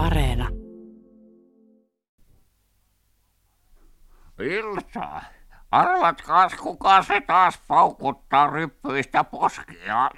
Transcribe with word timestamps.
Areena. 0.00 0.48
Ilta. 4.38 5.22
Arvatkaas, 5.70 6.54
kuka 6.54 7.02
se 7.02 7.20
taas 7.20 7.60
paukuttaa 7.68 8.46
ryppyistä 8.50 9.24
poskia? 9.24 10.10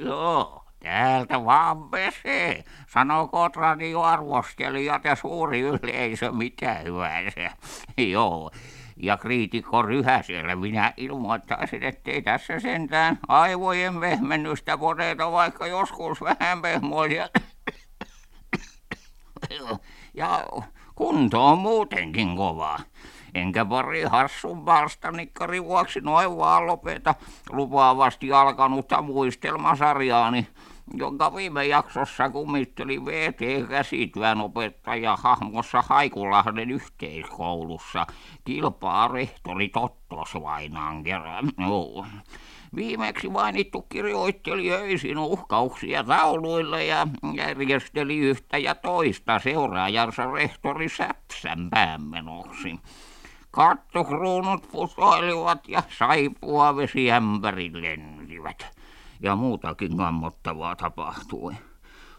Joo, 0.00 0.64
täältä 0.80 1.44
vaan 1.44 1.90
pesee. 1.90 2.64
Sanokoot 2.88 3.56
radioarvostelijat 3.56 5.04
ja 5.04 5.14
suuri 5.14 5.60
yleisö 5.60 6.32
mitä 6.32 6.74
hyvänsä. 6.74 7.50
Joo, 7.96 8.50
ja 8.96 9.16
kriitikko 9.16 9.82
Ryhäselle 9.82 10.54
minä 10.54 10.92
ilmoittaisin, 10.96 11.82
ettei 11.82 12.22
tässä 12.22 12.60
sentään 12.60 13.18
aivojen 13.28 14.00
vehmennystä 14.00 14.78
poteta, 14.78 15.32
vaikka 15.32 15.66
joskus 15.66 16.20
vähän 16.20 16.62
pehmoisia. 16.62 17.28
Ja 20.14 20.44
kunto 20.94 21.46
on 21.46 21.58
muutenkin 21.58 22.36
kova. 22.36 22.78
Enkä 23.34 23.64
pari 23.64 24.02
hassun 24.02 24.66
valstanikkari 24.66 25.64
vuoksi 25.64 26.00
noin 26.00 26.36
vaan 26.36 26.66
lopeta 26.66 27.14
lupaavasti 27.50 28.32
alkanutta 28.32 29.02
muistelmasarjaani, 29.02 30.46
jonka 30.94 31.34
viime 31.34 31.66
jaksossa 31.66 32.30
kumitteli 32.30 33.04
VT-käsityön 33.04 34.40
opettaja 34.40 35.16
hahmossa 35.16 35.82
Haikulahden 35.82 36.70
yhteiskoulussa. 36.70 38.06
Kilpaa 38.44 39.08
rehtori 39.08 39.68
Tottos 39.68 40.34
Vainaan 40.42 41.02
kerran. 41.02 41.50
No. 41.56 42.06
Viimeksi 42.76 43.28
mainittu 43.28 43.82
kirjoitteli 43.82 44.72
öisin 44.72 45.18
uhkauksia 45.18 46.04
tauluille 46.04 46.84
ja 46.84 47.06
järjesteli 47.34 48.18
yhtä 48.18 48.58
ja 48.58 48.74
toista 48.74 49.38
seuraajansa 49.38 50.26
rehtori 50.32 50.88
Säpsän 50.88 51.70
päämenoksi. 51.70 52.80
Kattokruunut 53.50 54.68
putoilivat 54.72 55.68
ja 55.68 55.82
saipua 55.98 56.76
vesiämpärit 56.76 57.72
lensivät. 57.74 58.66
Ja 59.20 59.36
muutakin 59.36 59.96
kammottavaa 59.96 60.76
tapahtui. 60.76 61.52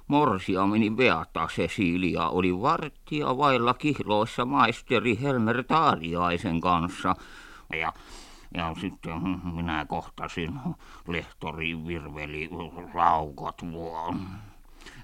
Morsiamini 0.08 0.89
Beata 0.89 1.47
Cecilia 1.47 2.27
oli 2.27 2.61
varttia 2.61 3.37
vailla 3.37 3.73
kihloissa 3.73 4.45
maisteri 4.45 5.21
Helmer 5.21 5.63
Taariaisen 5.63 6.61
kanssa. 6.61 7.15
Ja, 7.80 7.93
ja 8.56 8.75
sitten 8.81 9.22
minä 9.53 9.86
kohtasin 9.86 10.59
lehtori 11.08 11.88
Virveli 11.88 12.50
Raukot 12.94 13.61
vuonna. 13.72 14.30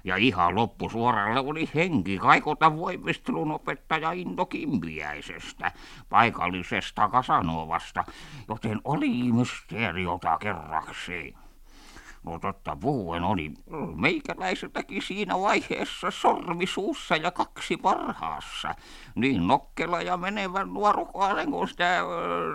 Ja 0.04 0.16
ihan 0.16 0.54
loppusuoralle 0.54 1.40
oli 1.40 1.70
henki 1.74 2.18
kaikota 2.18 2.76
voimistelun 2.76 3.50
opettaja 3.52 4.12
Into 4.12 4.46
Kimpiäisestä, 4.46 5.72
paikallisesta 6.08 7.08
Kasanovasta, 7.08 8.04
joten 8.48 8.80
oli 8.84 9.32
mysteeriota 9.32 10.38
kerraksi. 10.38 11.34
No 12.22 12.38
totta 12.38 12.76
puhuen 12.76 13.24
oli 13.24 13.52
meikäläiseltäkin 13.94 15.02
siinä 15.02 15.40
vaiheessa 15.40 16.10
sormi 16.10 16.66
suussa 16.66 17.16
ja 17.16 17.30
kaksi 17.30 17.76
parhaassa. 17.76 18.74
Niin 19.14 19.46
nokkela 19.46 20.02
ja 20.02 20.16
menevän 20.16 20.74
nuorukainen 20.74 21.50
kuin 21.50 21.68
sitä 21.68 22.00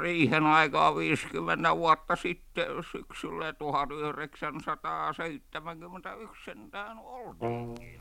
riihen 0.01 0.45
aikaa 0.45 0.95
50 0.95 1.77
vuotta 1.77 2.15
sitten 2.15 2.67
syksyllä 2.91 3.53
1971 3.53 6.45
sentään 6.45 6.99
oltiinkin. 6.99 7.97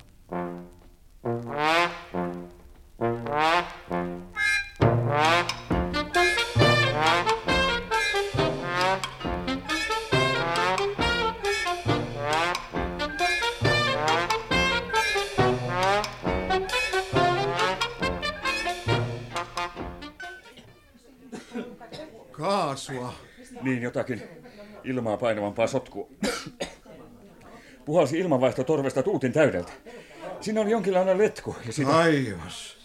Kaasua. 22.36 23.14
Niin 23.62 23.82
jotakin 23.82 24.22
ilmaa 24.84 25.16
painavampaa 25.16 25.66
sotkua. 25.66 26.08
Puhalsi 27.84 28.18
ilmanvaihto 28.18 28.64
torvesta 28.64 29.02
tuutin 29.02 29.32
täydeltä. 29.32 29.72
Siinä 30.40 30.60
oli 30.60 30.70
jonkinlainen 30.70 31.18
letku. 31.18 31.56
Ja 31.66 31.72
sitä... 31.72 31.96
Aivas. 31.96 32.76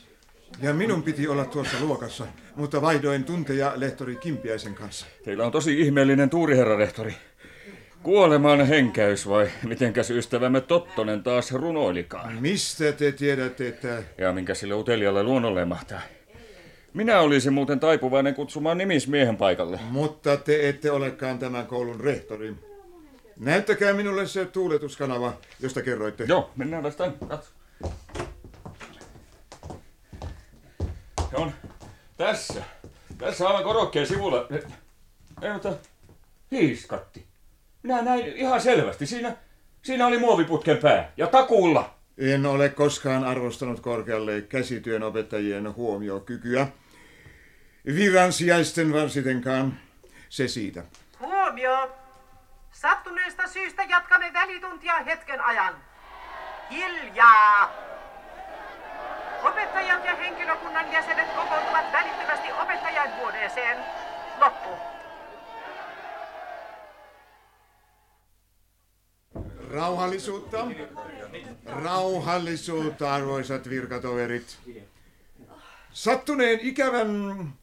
Ja 0.61 0.73
minun 0.73 1.03
piti 1.03 1.27
olla 1.27 1.45
tuossa 1.45 1.77
luokassa, 1.79 2.27
mutta 2.55 2.81
vaihdoin 2.81 3.23
tunteja 3.23 3.73
lehtori 3.75 4.15
Kimpiäisen 4.15 4.73
kanssa. 4.73 5.05
Teillä 5.23 5.45
on 5.45 5.51
tosi 5.51 5.81
ihmeellinen 5.81 6.29
tuuri, 6.29 6.57
herra 6.57 6.77
rehtori. 6.77 7.15
Kuoleman 8.03 8.67
henkäys 8.67 9.29
vai 9.29 9.49
mitenkäs 9.63 10.11
ystävämme 10.11 10.61
Tottonen 10.61 11.23
taas 11.23 11.51
runoilikaan? 11.51 12.37
Mistä 12.41 12.91
te 12.91 13.11
tiedätte, 13.11 13.67
että... 13.67 14.03
Ja 14.17 14.33
minkä 14.33 14.53
sille 14.53 14.73
utelialle 14.73 15.23
luonnolle 15.23 15.65
mahtaa? 15.65 16.01
Minä 16.93 17.19
olisin 17.19 17.53
muuten 17.53 17.79
taipuvainen 17.79 18.35
kutsumaan 18.35 18.77
nimismiehen 18.77 19.37
paikalle. 19.37 19.79
Mutta 19.89 20.37
te 20.37 20.69
ette 20.69 20.91
olekaan 20.91 21.39
tämän 21.39 21.67
koulun 21.67 21.99
rehtori. 21.99 22.55
Näyttäkää 23.39 23.93
minulle 23.93 24.27
se 24.27 24.45
tuuletuskanava, 24.45 25.33
josta 25.59 25.81
kerroitte. 25.81 26.25
Joo, 26.27 26.49
mennään 26.55 26.83
vastaan. 26.83 27.13
Katso. 27.27 27.51
Se 31.29 31.35
on 31.35 31.51
tässä. 32.17 32.63
Tässä 33.17 33.47
aivan 33.47 33.63
korokkeen 33.63 34.07
sivulla. 34.07 34.47
Ei 35.41 35.53
mutta 35.53 35.73
hiiskatti. 36.51 37.25
Minä 37.83 38.01
näin 38.01 38.27
ihan 38.27 38.61
selvästi. 38.61 39.05
Siinä, 39.05 39.35
siinä 39.81 40.07
oli 40.07 40.17
muoviputken 40.17 40.77
pää. 40.77 41.11
Ja 41.17 41.27
takuulla. 41.27 41.93
En 42.17 42.45
ole 42.45 42.69
koskaan 42.69 43.23
arvostanut 43.23 43.79
korkealle 43.79 44.41
käsityön 44.41 45.03
opettajien 45.03 45.75
huomiokykyä. 45.75 46.67
Viransijaisten 47.85 48.93
varsitenkaan. 48.93 49.79
Se 50.29 50.47
siitä. 50.47 50.83
Huomio! 51.19 51.97
Sattuneesta 52.71 53.47
syystä 53.47 53.83
jatkamme 53.83 54.33
välituntia 54.33 54.93
hetken 55.03 55.41
ajan. 55.41 55.75
Hiljaa! 56.71 57.73
Opettajat 59.43 60.05
ja 60.05 60.15
henkilökunnan 60.15 60.91
jäsenet 60.91 61.27
kokoontuvat 61.27 61.91
välittömästi 61.91 62.51
opettajan 62.61 63.15
huoneeseen. 63.17 63.77
Loppu. 64.39 64.69
Rauhallisuutta. 69.71 70.67
Rauhallisuutta, 71.65 73.13
arvoisat 73.13 73.69
virkatoverit. 73.69 74.59
Sattuneen 75.93 76.59
ikävän 76.59 77.53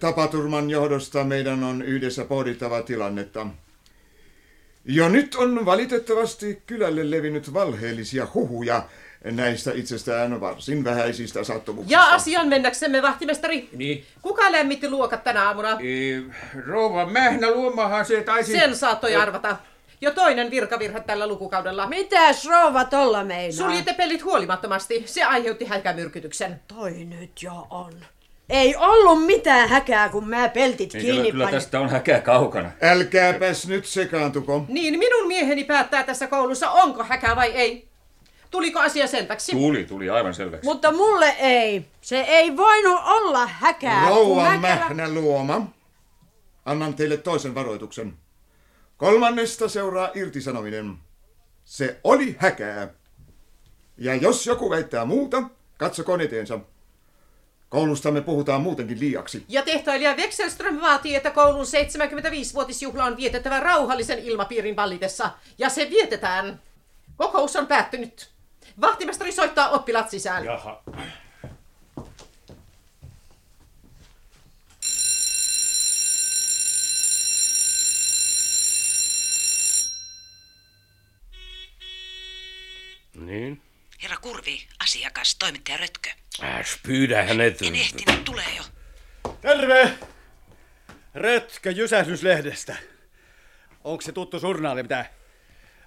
tapaturman 0.00 0.70
johdosta 0.70 1.24
meidän 1.24 1.64
on 1.64 1.82
yhdessä 1.82 2.24
pohdittava 2.24 2.82
tilannetta. 2.82 3.46
Jo 4.84 5.08
nyt 5.08 5.34
on 5.34 5.64
valitettavasti 5.64 6.62
kylälle 6.66 7.10
levinnyt 7.10 7.54
valheellisia 7.54 8.26
huhuja 8.34 8.82
näistä 9.24 9.72
itsestään 9.74 10.40
varsin 10.40 10.84
vähäisistä 10.84 11.44
sattumuksista. 11.44 11.92
Ja 11.92 12.14
asian 12.14 12.48
mennäksemme, 12.48 13.02
vahtimestari. 13.02 13.68
Niin. 13.72 14.04
Kuka 14.22 14.52
lämmitti 14.52 14.90
luokat 14.90 15.24
tänä 15.24 15.46
aamuna? 15.46 15.70
Ee, 15.70 16.22
rouva 16.66 17.06
Mähnä 17.06 17.50
Luomahan 17.50 18.06
se 18.06 18.22
taisi... 18.22 18.52
Sen 18.52 18.76
saattoi 18.76 19.16
arvata. 19.16 19.56
Jo 20.00 20.10
toinen 20.10 20.50
virkavirhe 20.50 21.00
tällä 21.00 21.26
lukukaudella. 21.26 21.86
Mitäs 21.86 22.44
rouva 22.44 22.84
tolla 22.84 23.24
meinaa? 23.24 23.56
Suljitte 23.56 23.92
pelit 23.94 24.24
huolimattomasti. 24.24 25.02
Se 25.06 25.22
aiheutti 25.22 25.64
häikämyrkytyksen. 25.64 26.60
Toi 26.68 26.92
nyt 26.92 27.42
jo 27.42 27.66
on. 27.70 27.92
Ei 28.48 28.76
ollut 28.76 29.26
mitään 29.26 29.68
häkää, 29.68 30.08
kun 30.08 30.28
mä 30.28 30.48
peltit 30.48 30.94
Ei, 30.94 31.00
kiinni 31.00 31.16
kyllä, 31.20 31.30
kyllä 31.32 31.44
panin. 31.44 31.60
tästä 31.60 31.80
on 31.80 31.88
häkä 31.88 32.20
kaukana. 32.20 32.70
Älkääpäs 32.82 33.66
nyt 33.68 33.86
sekaantuko. 33.86 34.64
Niin, 34.68 34.98
minun 34.98 35.26
mieheni 35.28 35.64
päättää 35.64 36.02
tässä 36.02 36.26
koulussa, 36.26 36.70
onko 36.70 37.04
häkä 37.04 37.36
vai 37.36 37.50
ei. 37.52 37.88
Tuliko 38.50 38.80
asia 38.80 39.06
selväksi? 39.06 39.52
Tuli, 39.52 39.84
tuli 39.84 40.10
aivan 40.10 40.34
selväksi. 40.34 40.64
Mutta 40.68 40.92
mulle 40.92 41.28
ei. 41.38 41.86
Se 42.00 42.20
ei 42.20 42.56
voinut 42.56 43.00
olla 43.04 43.46
häkää. 43.46 44.08
Rouva 44.08 44.42
kerran- 44.44 44.60
Mähnä 44.60 45.08
Luoma. 45.08 45.66
Annan 46.64 46.94
teille 46.94 47.16
toisen 47.16 47.54
varoituksen. 47.54 48.14
Kolmannesta 48.96 49.68
seuraa 49.68 50.10
irtisanominen. 50.14 50.94
Se 51.64 52.00
oli 52.04 52.36
häkää. 52.38 52.88
Ja 53.98 54.14
jos 54.14 54.46
joku 54.46 54.70
väittää 54.70 55.04
muuta, 55.04 55.42
katsokoon 55.78 56.20
eteensä. 56.20 56.58
Koulustamme 57.74 58.20
puhutaan 58.20 58.60
muutenkin 58.60 59.00
liiaksi. 59.00 59.44
Ja 59.48 59.62
tehtailija 59.62 60.14
Wexelström 60.14 60.80
vaatii, 60.80 61.14
että 61.14 61.30
koulun 61.30 61.64
75-vuotisjuhla 61.64 63.04
on 63.04 63.16
vietettävä 63.16 63.60
rauhallisen 63.60 64.18
ilmapiirin 64.18 64.76
vallitessa. 64.76 65.30
Ja 65.58 65.68
se 65.68 65.90
vietetään. 65.90 66.60
Kokous 67.16 67.56
on 67.56 67.66
päättynyt. 67.66 68.30
Vahtimestari 68.80 69.32
soittaa 69.32 69.68
oppilaat 69.68 70.10
sisään. 70.10 70.44
Jaha. 70.44 70.82
Niin? 83.16 83.63
Herra 84.04 84.16
Kurvi, 84.16 84.58
asiakas, 84.82 85.36
toimittaja 85.36 85.76
Rötkö. 85.76 86.10
Äs, 86.42 86.78
pyydä 86.86 87.22
hänet. 87.22 87.62
En 87.62 87.74
ehtinyt, 87.74 88.24
tulee 88.24 88.56
jo. 88.56 88.62
Terve! 89.40 89.90
Rötkö 91.14 91.70
Jysähdyslehdestä. 91.70 92.76
Onko 93.84 94.00
se 94.00 94.12
tuttu 94.12 94.38
journaali, 94.42 94.82
mitä? 94.82 95.06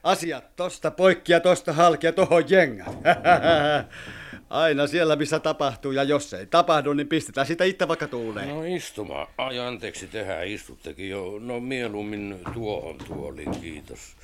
Asiat 0.03 0.55
tosta 0.55 0.91
poikki 0.91 1.31
ja 1.31 1.39
tosta 1.39 1.73
halki 1.73 2.05
ja 2.07 2.13
tohon 2.13 2.43
jengät. 2.49 2.87
Aina 4.49 4.87
siellä, 4.87 5.15
missä 5.15 5.39
tapahtuu, 5.39 5.91
ja 5.91 6.03
jos 6.03 6.33
ei 6.33 6.45
tapahdu, 6.45 6.93
niin 6.93 7.07
pistetään 7.07 7.47
sitä 7.47 7.63
itse 7.63 7.87
vaikka 7.87 8.07
tuuleen. 8.07 8.49
No 8.49 8.63
istuma. 8.63 9.27
Ai 9.37 9.59
anteeksi, 9.59 10.07
tehdään 10.07 10.47
istuttekin 10.47 11.09
jo. 11.09 11.39
No 11.39 11.59
mieluummin 11.59 12.39
tuohon 12.53 12.97
tuoliin, 12.97 13.61
kiitos. 13.61 14.15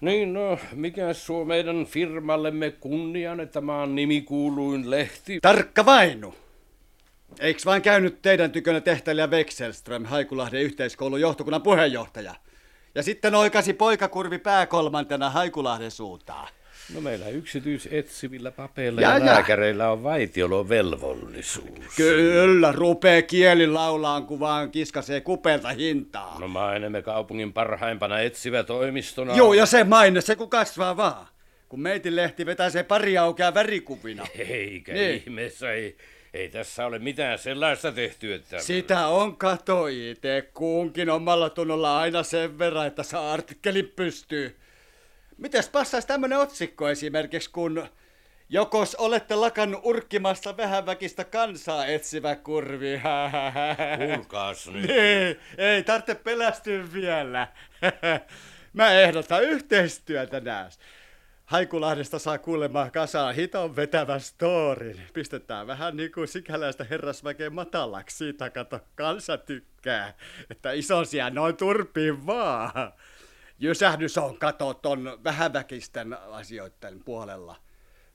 Niin, 0.00 0.32
no, 0.32 0.58
mikä 0.72 1.12
suo 1.12 1.44
meidän 1.44 1.86
firmallemme 1.86 2.70
kunnian, 2.70 3.40
että 3.40 3.60
maan 3.60 3.94
nimi 3.94 4.20
kuuluin 4.20 4.90
lehti? 4.90 5.38
Tarkka 5.42 5.86
vainu! 5.86 6.34
Eiks 7.40 7.66
vain 7.66 7.82
käynyt 7.82 8.22
teidän 8.22 8.52
tykönä 8.52 8.80
tehtäjä 8.80 9.26
Wexelström, 9.26 10.04
Haikulahden 10.04 10.62
yhteiskoulun 10.62 11.20
johtokunnan 11.20 11.62
puheenjohtaja? 11.62 12.34
Ja 12.94 13.02
sitten 13.02 13.34
oikasi 13.34 13.72
poikakurvi 13.72 14.38
pääkolmantena 14.38 15.30
Haikulahden 15.30 15.90
suuntaan. 15.90 16.48
No 16.94 17.00
meillä 17.00 17.28
yksityisetsivillä 17.28 18.50
papeilla 18.50 19.00
Ja, 19.00 19.18
ja, 19.18 19.26
lääkäreillä 19.26 19.90
on 19.90 20.02
vaitiolovelvollisuus. 20.02 21.94
Kyllä, 21.96 22.72
rupee 22.72 23.22
kieli 23.22 23.66
laulaan, 23.66 24.26
kun 24.26 24.40
vaan 24.40 24.70
kiskasee 24.70 25.20
kupelta 25.20 25.68
hintaa. 25.68 26.36
No 26.40 26.48
mainemme 26.48 27.02
kaupungin 27.02 27.52
parhaimpana 27.52 28.20
etsivä 28.20 28.62
toimistona. 28.62 29.36
Joo, 29.36 29.54
ja 29.54 29.66
se 29.66 29.84
maine, 29.84 30.20
se 30.20 30.36
kun 30.36 30.50
kasvaa 30.50 30.96
vaan. 30.96 31.26
Kun 31.68 31.80
meitin 31.80 32.16
lehti 32.16 32.46
vetää 32.46 32.70
se 32.70 32.82
pari 32.82 33.18
aukea 33.18 33.54
värikuvina. 33.54 34.26
Eikä 34.38 34.92
niin. 34.92 35.14
ihmeessä, 35.14 35.72
ei, 35.72 35.96
ei 36.34 36.48
tässä 36.48 36.86
ole 36.86 36.98
mitään 36.98 37.38
sellaista 37.38 37.92
tehty, 37.92 38.34
että... 38.34 38.58
Sitä 38.60 39.06
on 39.06 39.36
kato 39.36 39.86
itse 39.86 40.50
kunkin 40.54 41.10
omalla 41.10 41.50
tunnolla 41.50 41.98
aina 41.98 42.22
sen 42.22 42.58
verran, 42.58 42.86
että 42.86 43.02
saa 43.02 43.32
artikkelin 43.32 43.92
pystyy. 43.96 44.56
Mites 45.38 45.68
passaisi 45.68 46.08
tämmönen 46.08 46.38
otsikko 46.38 46.88
esimerkiksi, 46.88 47.50
kun 47.50 47.88
jokos 48.48 48.94
olette 48.94 49.34
lakannut 49.34 49.80
urkkimasta 49.84 50.56
vähäväkistä 50.56 51.24
kansaa 51.24 51.86
etsivä 51.86 52.36
kurvi. 52.36 53.00
Kuulkaas 54.14 54.66
nyt. 54.66 54.86
Niin, 54.86 55.40
ei 55.58 55.82
tarvitse 55.82 56.14
pelästyä 56.14 56.92
vielä. 56.92 57.48
Mä 58.72 58.92
ehdotan 58.92 59.42
yhteistyötä 59.42 60.40
nääs. 60.40 60.78
Haikulahdesta 61.44 62.18
saa 62.18 62.38
kuulemaan 62.38 62.90
kasaan 62.90 63.34
hiton 63.34 63.76
vetävän 63.76 64.20
storin. 64.20 65.00
Pistetään 65.12 65.66
vähän 65.66 65.96
niin 65.96 66.12
kuin 66.12 66.28
sikäläistä 66.28 66.84
herrasväkeä 66.84 67.50
matalaksi. 67.50 68.16
Siitä 68.16 68.50
kato, 68.50 68.80
kansa 68.94 69.38
tykkää, 69.38 70.14
että 70.50 70.72
isonsia 70.72 71.30
noin 71.30 71.56
turpiin 71.56 72.26
vaan. 72.26 72.92
Jysähdys 73.58 74.18
on 74.18 74.38
kato 74.38 74.74
ton 74.74 75.18
vähäväkisten 75.24 76.16
asioiden 76.30 77.04
puolella. 77.04 77.56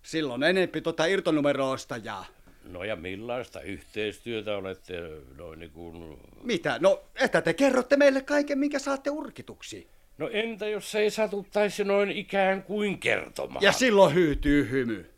Silloin 0.01 0.44
enempi 0.44 0.81
tota 0.81 1.06
irtonumeroosta 1.06 1.97
ja... 1.97 2.24
No 2.63 2.83
ja 2.83 2.95
millaista 2.95 3.62
yhteistyötä 3.62 4.57
olette 4.57 4.94
noin 5.38 5.59
niin 5.59 5.71
kuin... 5.71 6.18
Mitä? 6.44 6.77
No, 6.81 7.03
että 7.15 7.41
te 7.41 7.53
kerrotte 7.53 7.97
meille 7.97 8.21
kaiken, 8.21 8.59
minkä 8.59 8.80
saatte 8.80 9.09
urkituksi. 9.09 9.88
No 10.18 10.30
entä 10.33 10.68
jos 10.68 10.91
se 10.91 11.00
ei 11.00 11.12
satuttaisi 11.12 11.83
noin 11.83 12.12
ikään 12.12 12.63
kuin 12.63 13.00
kertomaan? 13.00 13.63
Ja 13.63 13.71
silloin 13.71 14.13
hyytyy 14.13 14.69
hymy. 14.69 15.12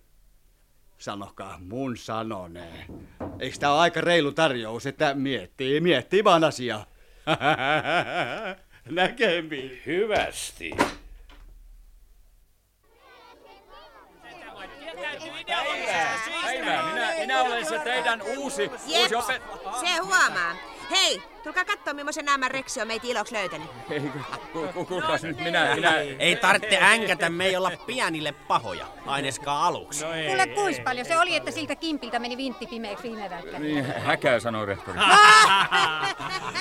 Sanokaa 0.97 1.59
mun 1.59 1.97
sanoneen. 1.97 2.85
Eikö 3.39 3.57
tää 3.59 3.73
ole 3.73 3.79
aika 3.79 4.01
reilu 4.01 4.31
tarjous, 4.31 4.85
että 4.85 5.13
miettii, 5.13 5.79
miettii 5.79 6.23
vaan 6.23 6.44
asiaa. 6.44 6.85
Näkemiin. 8.91 9.81
Hyvästi. 9.85 10.71
Päivää, 16.43 16.93
minä, 16.93 17.13
minä 17.19 17.41
olen 17.41 17.65
se 17.65 17.79
teidän 17.79 18.21
uusi, 18.38 18.61
Jep, 18.61 19.01
uusi 19.01 19.15
opet... 19.15 19.41
se 19.79 19.97
huomaa. 19.97 20.55
Hei, 20.91 21.21
tulkaa 21.43 21.65
katsoa, 21.65 21.93
millaisen 21.93 22.25
naamän 22.25 22.51
Reksi 22.51 22.81
on 22.81 22.88
meitä 22.88 23.07
iloksi 23.07 23.33
löytänyt. 23.33 23.67
Ei, 23.89 23.99
ku, 24.53 24.67
ku, 24.73 24.85
kuulkaas 24.85 25.23
nyt 25.23 25.38
minä, 25.38 25.75
minä... 25.75 25.95
Ei 26.19 26.35
tarvitse 26.35 26.77
änkätä, 26.81 27.29
me 27.29 27.45
ei 27.45 27.55
olla 27.55 27.71
pienille 27.85 28.31
pahoja, 28.31 28.85
aineskaan 29.05 29.63
aluksi. 29.63 30.05
No 30.05 30.13
ei, 30.13 30.27
Kuule, 30.27 30.47
kuis 30.47 30.79
paljon 30.79 31.05
se 31.05 31.19
oli, 31.19 31.35
että 31.35 31.51
siltä 31.51 31.75
kimpiltä 31.75 32.19
meni 32.19 32.38
vintti 32.38 32.67
pimeäksi 32.67 33.03
viime 33.03 33.29
välkkä. 33.29 33.59
Niin, 33.59 33.85
häkää 33.85 34.39
sanoi 34.39 34.65
rehtori. 34.65 34.99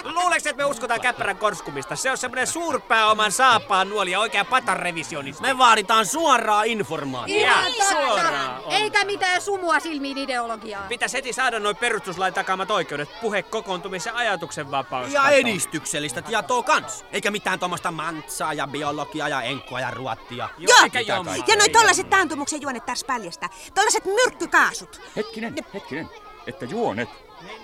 Luuleeko, 0.04 0.48
että 0.48 0.56
me 0.56 0.64
uskotaan 0.64 1.00
käppärän 1.00 1.36
korskumista? 1.36 1.96
Se 1.96 2.10
on 2.10 2.18
semmonen 2.18 2.46
suurpääoman 2.46 3.32
saapaan 3.32 3.88
nuoli 3.88 4.10
ja 4.10 4.20
oikea 4.20 4.44
patarevisionisti. 4.44 5.42
Me 5.42 5.58
vaaditaan 5.58 6.06
suoraa 6.06 6.62
informaatiota. 6.62 7.40
Ihan 7.40 7.72
totta. 7.72 7.84
suoraan 7.84 8.64
on. 8.64 8.72
Eikä 8.72 9.04
mitään 9.04 9.42
sumua 9.42 9.80
silmiin 9.80 10.18
ideologiaa. 10.18 10.86
Pitäisi 10.88 11.16
heti 11.16 11.32
saada 11.32 11.60
noin 11.60 11.76
perustuslain 11.76 12.34
takaamat 12.34 12.70
oikeudet, 12.70 13.08
puhe, 13.20 13.42
kokoontumis 13.42 14.06
ja 14.06 14.14
ajatuksen 14.14 14.69
vapaus. 14.70 15.12
Ja 15.12 15.30
edistyksellistä 15.30 16.22
tietoa 16.22 16.62
kans. 16.62 17.04
Eikä 17.12 17.30
mitään 17.30 17.58
tuommoista 17.58 17.90
mantsaa 17.90 18.52
ja 18.52 18.66
biologiaa 18.66 19.28
ja 19.28 19.42
enkkoa 19.42 19.80
ja 19.80 19.90
ruottia. 19.90 20.48
Joo, 20.58 20.76
kaikkea. 20.78 21.24
ja 21.46 21.56
noin 21.56 21.72
tollaset 21.72 22.10
taantumuksen 22.10 22.62
juonet 22.62 22.86
taas 22.86 23.04
paljasta. 23.04 23.48
Tollaset 23.74 24.04
myrkkykaasut. 24.04 25.00
Hetkinen, 25.16 25.54
hetkinen. 25.74 26.08
Että 26.46 26.64
juonet. 26.64 27.08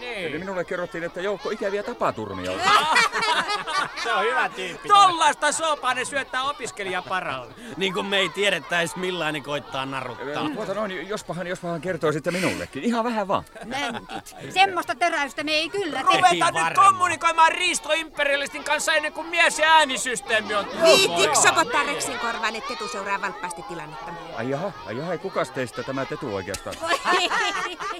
Eli 0.00 0.38
minulle 0.38 0.64
kerrottiin, 0.64 1.04
että 1.04 1.20
joukko 1.20 1.50
ikäviä 1.50 1.82
tapaturmia. 1.82 2.52
Se 4.02 4.12
on 4.12 4.24
hyvä 4.24 4.48
tyyppi. 4.48 4.88
Tollaista 4.88 5.52
sopaa 5.52 5.94
ne 5.94 6.04
syöttää 6.04 6.42
opiskelija 6.42 7.02
paralle. 7.02 7.54
Niin 7.76 7.94
kuin 7.94 8.06
me 8.06 8.18
ei 8.18 8.28
tiedettäis 8.28 8.96
millainen 8.96 9.42
koittaa 9.42 9.86
naruttaa. 9.86 10.50
Tuota 10.54 10.74
noin, 10.74 11.08
jospahan, 11.08 11.46
jospahan 11.46 11.80
kertoisitte 11.80 12.30
minullekin. 12.30 12.82
Ihan 12.82 13.04
vähän 13.04 13.28
vaan. 13.28 13.44
Mäntit. 13.64 14.36
Semmoista 14.50 14.94
teräystä 14.94 15.44
me 15.44 15.52
ei 15.52 15.68
kyllä 15.68 16.02
Ruvetaan 16.02 16.54
nyt 16.54 16.74
kommunikoimaan 16.74 17.52
riistoimperialistin 17.52 18.64
kanssa 18.64 18.92
ennen 18.94 19.12
kuin 19.12 19.26
mies- 19.26 19.58
ja 19.58 19.72
äänisysteemi 19.72 20.54
on 20.54 20.66
Viittiinkö 20.82 21.34
sopottaa 21.34 21.82
Reksin 21.82 22.18
korvaan, 22.18 22.56
että 22.56 22.68
Tetu 22.68 22.88
seuraa 22.88 23.22
valppaasti 23.22 23.62
tilannetta? 23.62 24.12
Ai 24.36 24.50
jaha, 24.50 24.72
ai 24.86 24.96
jaha, 24.98 25.18
kukas 25.18 25.50
teistä 25.50 25.82
tämä 25.82 26.04
Tetu 26.06 26.34
oikeastaan? 26.34 26.76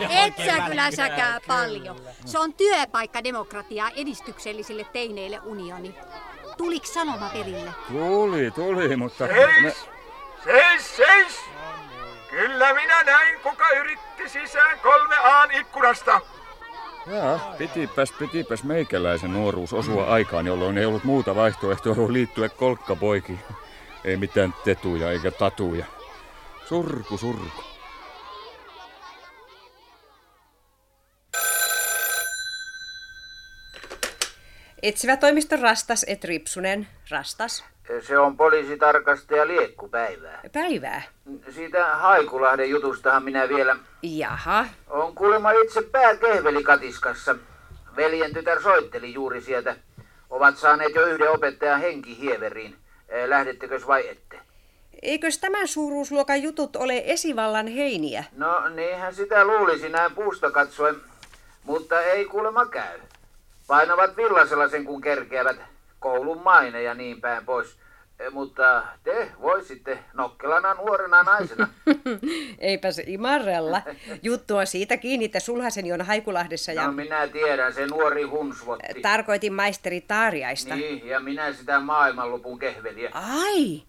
Et 0.00 0.36
sä 0.46 0.60
kyllä 0.66 0.90
säkää 0.90 1.40
paljon. 1.46 1.96
Se 2.24 2.38
on 2.38 2.52
työpaikkademokratiaa 2.54 3.90
edistyksellisille 3.96 4.86
teineille 4.92 5.40
unioni. 5.44 5.94
Tuliks 6.56 6.94
sanoma 6.94 7.28
perille? 7.32 7.70
Tuli, 7.88 8.50
tuli, 8.50 8.96
mutta... 8.96 9.26
Seis! 9.26 9.86
Seis, 10.44 10.96
seis! 10.96 11.40
Kyllä 12.30 12.74
minä 12.74 13.02
näin, 13.02 13.40
kuka 13.40 13.70
yritti 13.70 14.28
sisään 14.28 14.80
kolme 14.80 15.16
aan 15.16 15.50
ikkunasta. 15.50 16.20
Jaa, 17.06 17.54
pitipäs, 17.58 18.12
pitipäs 18.12 18.64
meikäläisen 18.64 19.32
nuoruus 19.32 19.72
osua 19.72 20.06
aikaan, 20.06 20.46
jolloin 20.46 20.78
ei 20.78 20.86
ollut 20.86 21.04
muuta 21.04 21.34
vaihtoehtoa 21.34 21.94
kuin 21.94 22.12
liittyä 22.12 22.48
kolkkapoikiin. 22.48 23.40
Ei 24.04 24.16
mitään 24.16 24.54
tetuja 24.64 25.10
eikä 25.10 25.30
tatuja. 25.30 25.84
Surku, 26.68 27.18
surku. 27.18 27.75
Etsivä 34.86 35.16
toimisto 35.16 35.56
Rastas 35.62 36.04
et 36.08 36.24
Ripsunen. 36.24 36.88
Rastas. 37.10 37.64
Se 38.00 38.18
on 38.18 38.36
poliisitarkastaja 38.36 39.46
Liekkupäivää. 39.46 40.40
Päivää. 40.52 41.02
Siitä 41.50 41.84
Haikulahden 41.84 42.70
jutustahan 42.70 43.24
minä 43.24 43.48
vielä... 43.48 43.76
Jaha. 44.02 44.66
On 44.88 45.14
kuulemma 45.14 45.50
itse 45.50 45.82
pää 45.82 46.16
kehveli 46.16 46.64
katiskassa. 46.64 47.36
Veljen 47.96 48.34
tytär 48.34 48.62
soitteli 48.62 49.14
juuri 49.14 49.40
sieltä. 49.40 49.76
Ovat 50.30 50.56
saaneet 50.58 50.94
jo 50.94 51.06
yhden 51.06 51.30
opettajan 51.30 51.80
henkihieveriin. 51.80 52.76
Lähdettekös 53.26 53.86
vai 53.86 54.08
ette? 54.08 54.40
Eikös 55.02 55.38
tämän 55.38 55.68
suuruusluokan 55.68 56.42
jutut 56.42 56.76
ole 56.76 57.02
esivallan 57.04 57.66
heiniä? 57.66 58.24
No 58.36 58.68
niinhän 58.68 59.14
sitä 59.14 59.44
luulisi 59.44 59.88
näin 59.88 60.12
puusta 60.14 60.50
katsoen, 60.50 60.96
mutta 61.64 62.00
ei 62.00 62.24
kuulemma 62.24 62.66
käy. 62.66 62.98
Painavat 63.66 64.16
villasella 64.16 64.68
sen 64.68 64.84
kun 64.84 65.00
kerkeävät. 65.00 65.56
Koulun 65.98 66.42
maine 66.42 66.82
ja 66.82 66.94
niin 66.94 67.20
päin 67.20 67.44
pois. 67.44 67.78
Eh, 68.18 68.32
Mutta 68.32 68.82
te 69.02 69.32
voisitte 69.40 69.98
nokkelana 70.14 70.74
nuorena 70.74 71.22
naisena. 71.22 71.68
Eipäs 72.58 73.00
imarrella. 73.06 73.82
Juttu 74.22 74.56
on 74.56 74.66
siitä 74.66 74.96
kiinni, 74.96 75.24
että 75.24 75.40
Sulhasen 75.40 75.92
on 75.92 76.06
Haikulahdessa 76.06 76.72
ja... 76.72 76.86
No 76.86 76.92
minä 76.92 77.28
tiedän, 77.28 77.72
se 77.72 77.86
nuori 77.86 78.22
hunsvotti. 78.22 79.00
Tarkoitin 79.02 79.52
maisteri 79.52 80.00
Taariaista. 80.00 80.76
Niin, 80.76 81.06
ja 81.06 81.20
minä 81.20 81.52
sitä 81.52 81.80
maailmanlopun 81.80 82.58
kehveliä. 82.58 83.10
Ai, 83.12 83.82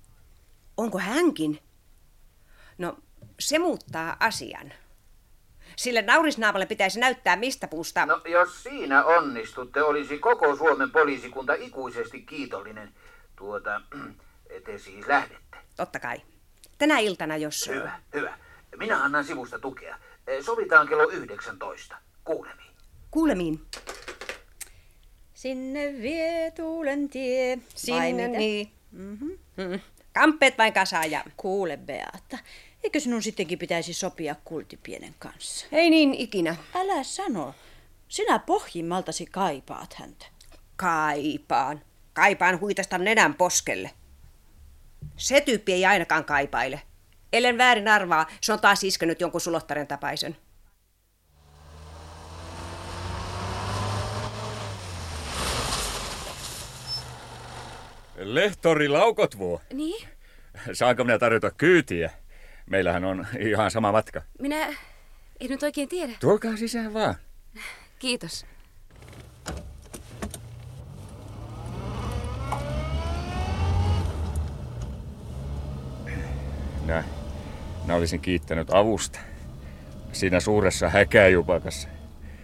onko 0.78 1.00
hänkin? 1.00 1.60
No, 2.78 2.98
se 3.40 3.60
muuttaa 3.60 4.18
asian. 4.20 4.74
Sille 5.78 6.02
naurisnaamalle 6.02 6.66
pitäisi 6.66 7.00
näyttää 7.00 7.36
mistä 7.36 7.68
puusta... 7.68 8.06
No, 8.06 8.22
jos 8.26 8.64
siinä 8.64 9.06
onnistutte, 9.06 9.84
olisi 9.84 10.20
koko 10.20 10.56
Suomen 10.56 10.92
poliisikunta 10.92 11.54
ikuisesti 11.54 12.22
kiitollinen. 12.22 12.94
Tuota, 13.36 13.82
te 14.66 14.78
siis 14.78 15.08
lähdette. 15.08 15.58
Totta 15.76 16.00
kai. 16.00 16.22
Tänä 16.78 17.00
iltana, 17.00 17.38
jos... 17.38 17.68
Hyvä, 17.68 18.00
hyvä. 18.14 18.38
Minä 18.78 19.04
annan 19.04 19.24
sivusta 19.24 19.60
tukea. 19.60 19.98
Eh, 20.28 20.44
Sovitaan 20.44 20.88
kello 20.88 21.10
19. 21.10 21.98
Kuulemiin. 22.24 22.72
Kuulemiin. 23.12 23.62
Sinne 25.34 25.94
vie 26.02 26.52
tuulen 26.52 27.10
tie. 27.10 27.60
Sinne 27.76 28.28
niin. 28.28 28.72
Mm-hmm. 28.92 29.32
Mm. 29.58 29.80
Kamppeet 30.14 30.58
vain 30.58 30.74
kasaan 30.74 31.12
ja... 31.12 31.24
Kuule 31.38 31.78
Beata, 31.78 32.38
eikö 32.84 33.00
sinun 33.00 33.24
sittenkin 33.24 33.60
pitäisi 33.60 33.94
sopia 33.94 34.36
kultipienen 34.44 35.16
kanssa? 35.20 35.66
Ei 35.72 35.90
niin 35.90 36.14
ikinä. 36.14 36.56
Älä 36.76 37.04
sano. 37.04 37.56
Sinä 38.08 38.40
pohjimmaltasi 38.40 39.26
kaipaat 39.26 39.94
häntä. 39.94 40.26
Kaipaan. 40.76 41.82
Kaipaan 42.14 42.60
huitasta 42.60 42.98
nenän 42.98 43.34
poskelle. 43.34 43.92
Se 45.18 45.42
tyyppi 45.42 45.74
ei 45.74 45.86
ainakaan 45.86 46.26
kaipaile. 46.26 46.82
Ellen 47.34 47.58
väärin 47.58 47.88
arvaa, 47.88 48.26
se 48.42 48.54
on 48.54 48.60
taas 48.60 48.84
iskenyt 48.84 49.22
jonkun 49.22 49.42
sulottaren 49.42 49.88
tapaisen. 49.88 50.38
Lehtori 58.16 58.88
Laukotvuo. 58.88 59.62
Niin? 59.74 60.08
Saanko 60.74 61.04
minä 61.04 61.20
tarjota 61.20 61.52
kyytiä? 61.52 62.12
Meillähän 62.70 63.06
on 63.06 63.28
ihan 63.40 63.72
sama 63.72 63.92
matka. 63.92 64.22
Minä 64.40 64.68
en 65.40 65.50
nyt 65.50 65.64
oikein 65.64 65.90
tiedä. 65.90 66.14
Tulkaa 66.20 66.58
sisään 66.58 66.94
vaan. 66.94 67.16
Kiitos. 68.00 68.46
Nä, 76.86 77.04
minä 77.82 77.96
olisin 77.96 78.20
kiittänyt 78.20 78.70
avusta. 78.74 79.20
Siinä 80.12 80.40
suuressa 80.40 80.90
häkäjupakassa. 80.90 81.88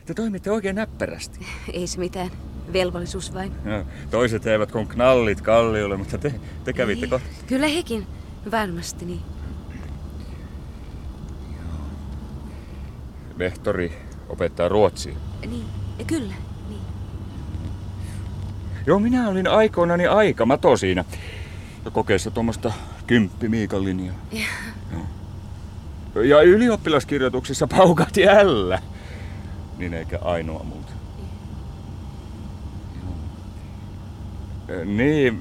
Te 0.06 0.14
toimitte 0.14 0.52
oikein 0.52 0.76
näppärästi. 0.76 1.46
Ei 1.74 1.88
se 1.88 2.00
mitään. 2.00 2.32
Velvollisuus 2.74 3.34
vain. 3.34 3.52
No, 3.64 3.86
toiset 4.12 4.48
eivät 4.48 4.72
kuin 4.72 4.88
knallit 4.88 5.42
kalliolle, 5.42 5.98
mutta 5.98 6.18
te, 6.18 6.34
te 6.64 6.74
kävitte 6.74 7.08
kohta. 7.08 7.28
Kyllä 7.48 7.68
hekin. 7.68 8.08
Varmasti 8.52 9.06
niin. 9.06 9.33
Lehtori 13.38 13.94
opettaa 14.30 14.70
ruotsia. 14.70 15.16
Niin, 15.42 15.66
kyllä. 16.08 16.34
Niin. 16.70 16.82
Joo, 18.86 19.00
minä 19.00 19.30
olin 19.30 19.48
aikoinani 19.48 20.08
aika 20.08 20.46
mato 20.46 20.78
siinä. 20.78 21.06
Ja 21.86 21.92
kokeessa 21.92 22.32
tuommoista 22.32 22.72
kymppi 23.08 23.48
linjaa. 23.80 24.16
Ja 26.16 26.42
ylioppilaskirjoituksissa 26.42 27.68
paukahti 27.68 28.22
L. 28.44 28.74
Niin 29.78 29.94
eikä 29.94 30.20
ainoa 30.22 30.64
muuta. 30.64 30.92
Joo. 34.68 34.84
Niin, 34.86 35.40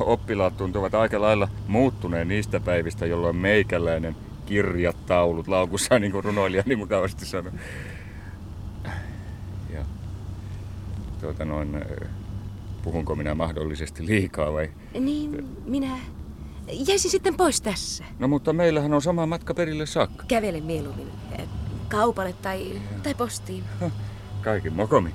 oppilaat 0.00 0.56
tuntuvat 0.56 0.94
aika 0.94 1.20
lailla 1.20 1.48
muuttuneen 1.66 2.28
niistä 2.28 2.60
päivistä, 2.60 3.06
jolloin 3.06 3.36
meikäläinen 3.36 4.16
kirjat 4.46 5.06
taulut 5.06 5.48
laukussa, 5.48 5.98
niin 5.98 6.12
kuin 6.12 6.24
runoilija 6.24 6.62
niin 6.66 6.78
mukavasti 6.78 7.26
sanoi. 7.26 7.52
Ja 9.70 9.84
tuota 11.20 11.44
noin, 11.44 11.84
puhunko 12.82 13.14
minä 13.14 13.34
mahdollisesti 13.34 14.06
liikaa 14.06 14.52
vai? 14.52 14.70
Niin, 15.00 15.48
minä 15.64 15.98
jäisin 16.88 17.10
sitten 17.10 17.36
pois 17.36 17.60
tässä. 17.60 18.04
No 18.18 18.28
mutta 18.28 18.52
meillähän 18.52 18.94
on 18.94 19.02
sama 19.02 19.26
matka 19.26 19.54
perille 19.54 19.86
saakka. 19.86 20.24
Kävelen 20.28 20.64
mieluummin 20.64 21.10
eh, 21.38 21.48
kaupalle 21.88 22.32
tai, 22.32 22.80
tai 23.02 23.14
postiin. 23.14 23.64
Kaikin 24.42 24.72
mokomin. 24.72 25.14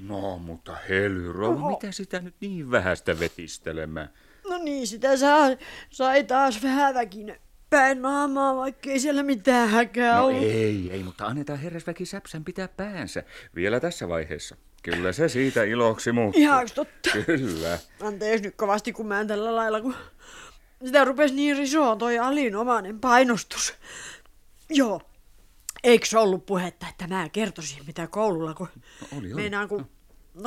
No, 0.00 0.37
mutta 0.48 0.76
Hely, 0.88 1.32
rouva, 1.32 1.70
mitä 1.70 1.92
sitä 1.92 2.20
nyt 2.20 2.34
niin 2.40 2.70
vähästä 2.70 3.20
vetistelemään? 3.20 4.08
No 4.48 4.58
niin, 4.58 4.86
sitä 4.86 5.16
saa, 5.16 5.48
sai 5.90 6.24
taas 6.24 6.62
vähän 6.62 6.94
väkin 6.94 7.34
päin 7.70 8.02
naamaa, 8.02 8.56
vaikkei 8.56 9.00
siellä 9.00 9.22
mitään 9.22 9.68
häkää 9.68 10.16
No 10.18 10.26
ollut. 10.26 10.42
ei, 10.42 10.88
ei, 10.92 11.02
mutta 11.02 11.26
annetaan 11.26 11.58
herrasväki 11.58 12.06
säpsän 12.06 12.44
pitää 12.44 12.68
päänsä. 12.68 13.22
Vielä 13.54 13.80
tässä 13.80 14.08
vaiheessa. 14.08 14.56
Kyllä 14.82 15.12
se 15.12 15.28
siitä 15.28 15.62
iloksi 15.64 16.12
muuttuu. 16.12 16.42
Ihanko 16.42 16.70
totta? 16.74 17.10
Kyllä. 17.26 17.78
Anteeksi 18.02 18.44
nyt 18.44 18.54
kovasti, 18.56 18.92
kun 18.92 19.06
mä 19.06 19.20
en 19.20 19.26
tällä 19.26 19.56
lailla, 19.56 19.80
kun 19.80 19.94
sitä 20.84 21.04
rupesi 21.04 21.34
niin 21.34 21.56
risoa 21.56 21.96
toi 21.96 22.18
alinomainen 22.18 23.00
painostus. 23.00 23.74
Joo. 24.70 25.00
Eikö 25.84 26.06
se 26.06 26.18
ollut 26.18 26.46
puhetta, 26.46 26.86
että 26.90 27.06
mä 27.06 27.28
kertoisin 27.28 27.86
mitä 27.86 28.06
koululla, 28.06 28.54
kun 28.54 28.68
No, 29.00 29.06
oli, 29.18 29.26
oli. 29.26 29.34
meinaan, 29.34 29.68
kun, 29.68 29.78
no 29.80 29.86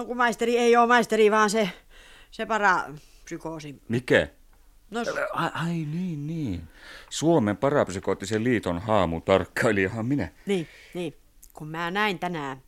kun 0.08 0.18
maisteri 0.18 0.58
ei 0.58 0.76
ole 0.76 0.88
maisteri, 0.88 1.32
vaan 1.32 1.50
se, 1.50 1.70
se 2.32 2.46
parapsykoosi. 2.46 3.82
Mikä? 3.88 4.28
No, 4.92 5.00
Ai, 5.34 5.50
ai 5.54 5.70
niin, 5.70 6.28
niin. 6.28 6.64
Suomen 7.10 7.58
parapsykoottisen 7.58 8.44
liiton 8.44 8.80
haamu 8.80 9.22
tarkkailijahan 9.22 10.06
minä. 10.06 10.28
niin, 10.46 10.68
niin. 10.94 11.14
Kun 11.54 11.68
mä 11.68 11.92
näin 11.92 12.20
tänään, 12.20 12.62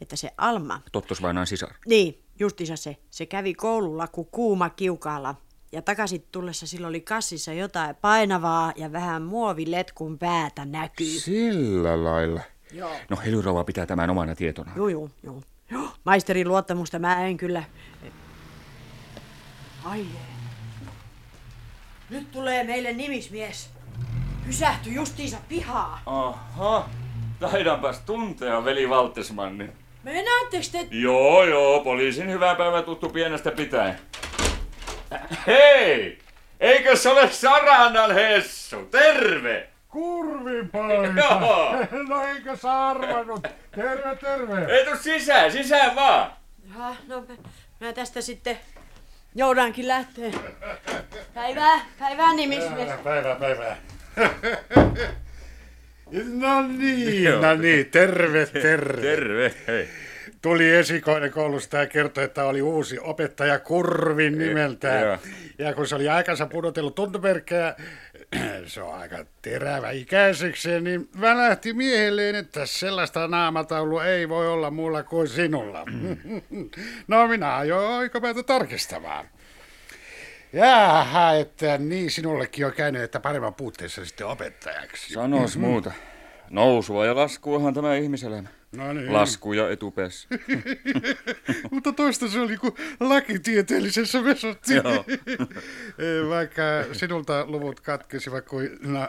että 0.00 0.16
se 0.16 0.30
Alma, 0.36 0.80
Tottosvainaan 0.92 1.46
sisar. 1.46 1.70
niin, 1.86 2.22
justiinsa 2.38 2.76
se, 2.76 2.96
se 3.10 3.26
kävi 3.26 3.54
koululla 3.54 4.06
kuin 4.06 4.28
kuuma 4.30 4.70
kiukaalla. 4.70 5.34
Ja 5.72 5.82
takaisin 5.82 6.24
tullessa 6.32 6.66
sillä 6.66 6.86
oli 6.88 7.00
kassissa 7.00 7.52
jotain 7.52 7.96
painavaa 7.96 8.72
ja 8.76 8.92
vähän 8.92 9.22
muoviletkun 9.22 10.18
päätä 10.18 10.64
näkyy. 10.64 11.06
Sillä 11.20 12.04
lailla. 12.04 12.40
Joo. 12.72 12.92
No 13.10 13.16
Helyrova 13.24 13.64
pitää 13.64 13.86
tämän 13.86 14.10
omana 14.10 14.34
tietona. 14.34 14.72
Joo, 14.76 14.88
joo, 14.88 15.10
joo. 15.22 15.42
Joo. 15.70 15.88
Maisterin 16.04 16.48
luottamusta 16.48 16.98
mä 16.98 17.26
en 17.26 17.36
kyllä... 17.36 17.62
Ai. 19.84 20.06
Nyt 22.10 22.32
tulee 22.32 22.64
meille 22.64 22.92
nimismies. 22.92 23.70
Pysähtyi 24.46 24.94
justiinsa 24.94 25.36
pihaa. 25.48 26.02
Aha, 26.06 26.88
taidanpas 27.40 28.00
tuntea 28.00 28.64
veli 28.64 28.88
Valtesmanni. 28.88 29.70
Meinaatteko 30.02 30.64
te... 30.72 30.86
Joo, 30.90 31.44
joo, 31.44 31.80
poliisin 31.80 32.30
hyvää 32.30 32.54
päivää 32.54 32.82
tuttu 32.82 33.08
pienestä 33.08 33.50
pitäen. 33.50 33.98
Hei! 35.46 36.18
Eikö 36.60 36.96
se 36.96 37.08
ole 37.08 37.30
Saranan 37.30 38.14
Hessu? 38.14 38.84
Terve! 38.84 39.68
Kurvipaikka! 39.88 41.20
Joo. 41.40 41.76
no 42.08 42.24
eikö 42.26 42.56
sä 42.56 42.86
arvannut? 42.88 43.42
Terve, 43.74 44.16
terve! 44.16 44.64
Ei 44.76 44.84
tuu 44.84 44.96
sisään, 44.96 45.52
sisään 45.52 45.96
vaan! 45.96 46.32
Jaha, 46.68 46.96
no 47.08 47.24
mä, 47.28 47.34
mä 47.86 47.92
tästä 47.92 48.20
sitten 48.20 48.58
joudankin 49.34 49.88
lähteä. 49.88 50.30
Päivää, 51.34 51.80
päivää 51.98 52.34
nimismies. 52.34 52.90
Päivää, 53.04 53.34
päivää. 53.36 53.76
No 56.32 56.62
niin, 56.62 57.24
Joo. 57.24 57.42
no 57.42 57.54
niin, 57.54 57.86
terve, 57.86 58.46
terve. 58.46 59.02
Terve, 59.02 59.54
hei. 59.66 59.88
Tuli 60.42 60.70
esikoinen 60.70 61.30
koulusta 61.32 61.76
ja 61.76 61.86
kertoi, 61.86 62.24
että 62.24 62.44
oli 62.44 62.62
uusi 62.62 62.98
opettaja 63.00 63.58
Kurvin 63.58 64.38
nimeltään. 64.38 65.02
joo. 65.02 65.18
Ja 65.58 65.74
kun 65.74 65.86
se 65.86 65.94
oli 65.94 66.08
aikansa 66.08 66.46
pudotellut 66.46 66.94
tuntomerkkejä, 66.94 67.74
se 68.66 68.82
on 68.82 68.94
aika 68.94 69.24
terävä 69.42 69.90
ikäiseksi, 69.90 70.80
niin 70.80 71.08
välähti 71.20 71.72
miehelleen, 71.72 72.34
että 72.34 72.66
sellaista 72.66 73.28
naamataulua 73.28 74.04
ei 74.04 74.28
voi 74.28 74.48
olla 74.48 74.70
muulla 74.70 75.02
kuin 75.02 75.28
sinulla. 75.28 75.84
no 77.08 77.28
minä 77.28 77.56
ajoin 77.56 77.88
oikopäätä 77.88 78.42
tarkistamaan. 78.42 79.28
Jaha, 80.52 81.32
että 81.32 81.78
niin 81.78 82.10
sinullekin 82.10 82.66
on 82.66 82.72
käynyt, 82.72 83.02
että 83.02 83.20
paremman 83.20 83.54
puutteessa 83.54 84.04
sitten 84.04 84.26
opettajaksi. 84.26 85.12
Sanois 85.12 85.56
muuta. 85.56 85.92
Nousua 86.50 87.06
ja 87.06 87.16
laskuahan 87.16 87.74
tämä 87.74 87.94
ihmiselämä. 87.94 88.48
No 88.72 88.92
niin. 88.92 89.12
Laskuja 89.12 89.70
etupäässä. 89.70 90.28
Mutta 91.72 91.92
toista 91.92 92.28
se 92.28 92.40
oli 92.40 92.56
kuin 92.56 92.74
lakitieteellisessä 93.00 94.24
vesottiin. 94.24 94.82
Joo. 94.84 95.04
Vaikka 96.34 96.62
sinulta 96.92 97.46
luvut 97.46 97.80
katkesivat 97.80 98.44
kuin... 98.44 98.78
No, 98.80 99.08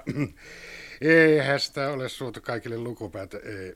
eihän 1.02 1.60
sitä 1.60 1.90
ole 1.90 2.10
suotu 2.10 2.42
kaikille 2.42 2.78
lukupäätä. 2.78 3.38
Ei. 3.38 3.76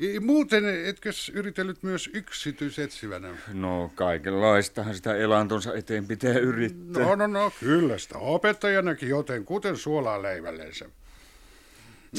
Ei, 0.00 0.20
Muuten 0.20 0.86
etkös 0.86 1.32
yritellyt 1.34 1.82
myös 1.82 2.10
yksityisetsivänä? 2.12 3.28
No 3.52 3.92
kaikenlaistahan 3.94 4.94
sitä 4.94 5.16
elantonsa 5.16 5.74
eteen 5.74 6.06
pitää 6.06 6.38
yrittää. 6.38 7.02
No, 7.02 7.14
no, 7.14 7.26
no, 7.26 7.52
kyllä 7.60 7.98
sitä 7.98 8.18
opettajanakin 8.18 9.08
joten, 9.08 9.44
kuten 9.44 9.76
suolaa 9.76 10.22
leivällensä. 10.22 10.88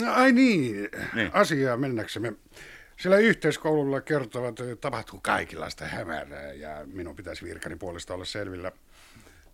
No, 0.01 0.13
Ai 0.13 0.31
niin, 0.31 0.89
Niin. 1.13 1.29
asiaa 1.33 1.77
mennäksemme. 1.77 2.33
Sillä 2.97 3.17
yhteiskoululla 3.17 4.01
kertovat, 4.01 4.59
että 4.59 4.75
tapahtuu 4.75 5.19
kaikenlaista 5.23 5.85
hämärää 5.85 6.53
ja 6.53 6.81
minun 6.85 7.15
pitäisi 7.15 7.45
virkani 7.45 7.75
puolesta 7.75 8.13
olla 8.13 8.25
selvillä. 8.25 8.71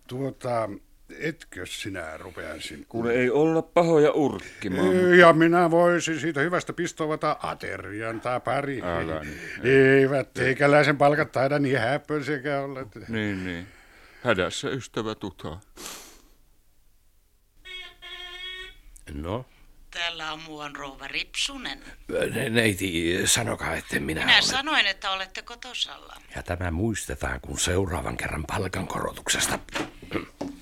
Tuota, 0.06 0.70
etkö 1.18 1.66
sinä 1.66 2.16
rupeaisin? 2.18 2.86
Kuule 2.88 3.12
ei 3.12 3.30
olla 3.30 3.62
pahoja 3.62 4.12
urkkimaan. 4.12 5.18
Ja 5.18 5.32
minä 5.32 5.70
voisin 5.70 6.20
siitä 6.20 6.40
hyvästä 6.40 6.72
pistovata 6.72 7.36
aterian 7.42 8.20
tai 8.20 8.40
pari. 8.40 8.82
Älä 8.82 9.20
nyt. 9.24 9.64
Eivät 9.64 10.34
teikäläisen 10.34 10.98
palkat 10.98 11.32
taida 11.32 11.58
niin 11.58 11.78
häppöisiäkään 11.78 12.64
olla. 12.64 12.80
Niin, 13.08 13.44
niin. 13.44 13.66
Hädässä 14.22 14.68
ystävä 14.68 15.14
tutaa. 15.14 15.60
No, 19.14 19.44
Täällä 19.92 20.32
on 20.32 20.40
muuan 20.42 20.76
rouva 20.76 21.08
Ripsunen. 21.08 21.82
ne- 22.34 22.48
neiti, 22.50 23.20
sanokaa, 23.24 23.74
että 23.76 24.00
minä, 24.00 24.20
Minä 24.20 24.32
olen. 24.32 24.42
sanoin, 24.42 24.86
että 24.86 25.10
olette 25.10 25.42
kotosalla. 25.42 26.16
Ja 26.36 26.42
tämä 26.42 26.70
muistetaan, 26.70 27.40
kun 27.40 27.58
seuraavan 27.58 28.16
kerran 28.16 28.44
palkankorotuksesta. 28.46 29.58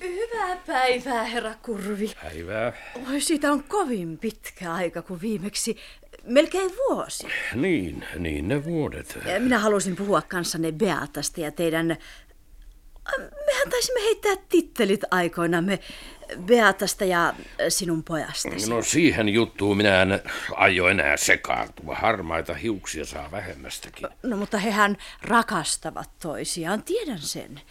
Hyvää 0.01 0.55
päivää, 0.67 1.23
herra 1.23 1.53
Kurvi. 1.61 2.11
Päivää. 2.23 2.73
Oi, 3.09 3.21
siitä 3.21 3.51
on 3.51 3.63
kovin 3.63 4.17
pitkä 4.17 4.73
aika 4.73 5.01
kuin 5.01 5.21
viimeksi. 5.21 5.77
Melkein 6.23 6.71
vuosi. 6.89 7.27
Niin, 7.55 8.05
niin 8.19 8.47
ne 8.47 8.63
vuodet. 8.63 9.17
Minä 9.39 9.59
halusin 9.59 9.95
puhua 9.95 10.21
kanssanne 10.21 10.71
Beatasta 10.71 11.41
ja 11.41 11.51
teidän... 11.51 11.97
Mehän 13.45 13.69
taisimme 13.69 14.01
heittää 14.01 14.35
tittelit 14.49 15.01
aikoinamme 15.11 15.79
Beatasta 16.39 17.05
ja 17.05 17.33
sinun 17.69 18.03
pojastasi. 18.03 18.69
No 18.69 18.81
siihen 18.81 19.29
juttuun 19.29 19.77
minä 19.77 20.01
en 20.01 20.19
aio 20.55 20.87
enää 20.87 21.17
sekaantua. 21.17 21.95
Harmaita 21.95 22.53
hiuksia 22.53 23.05
saa 23.05 23.31
vähemmästäkin. 23.31 24.07
No 24.23 24.37
mutta 24.37 24.57
hehän 24.57 24.97
rakastavat 25.21 26.09
toisiaan, 26.19 26.83
tiedän 26.83 27.19
sen. 27.19 27.61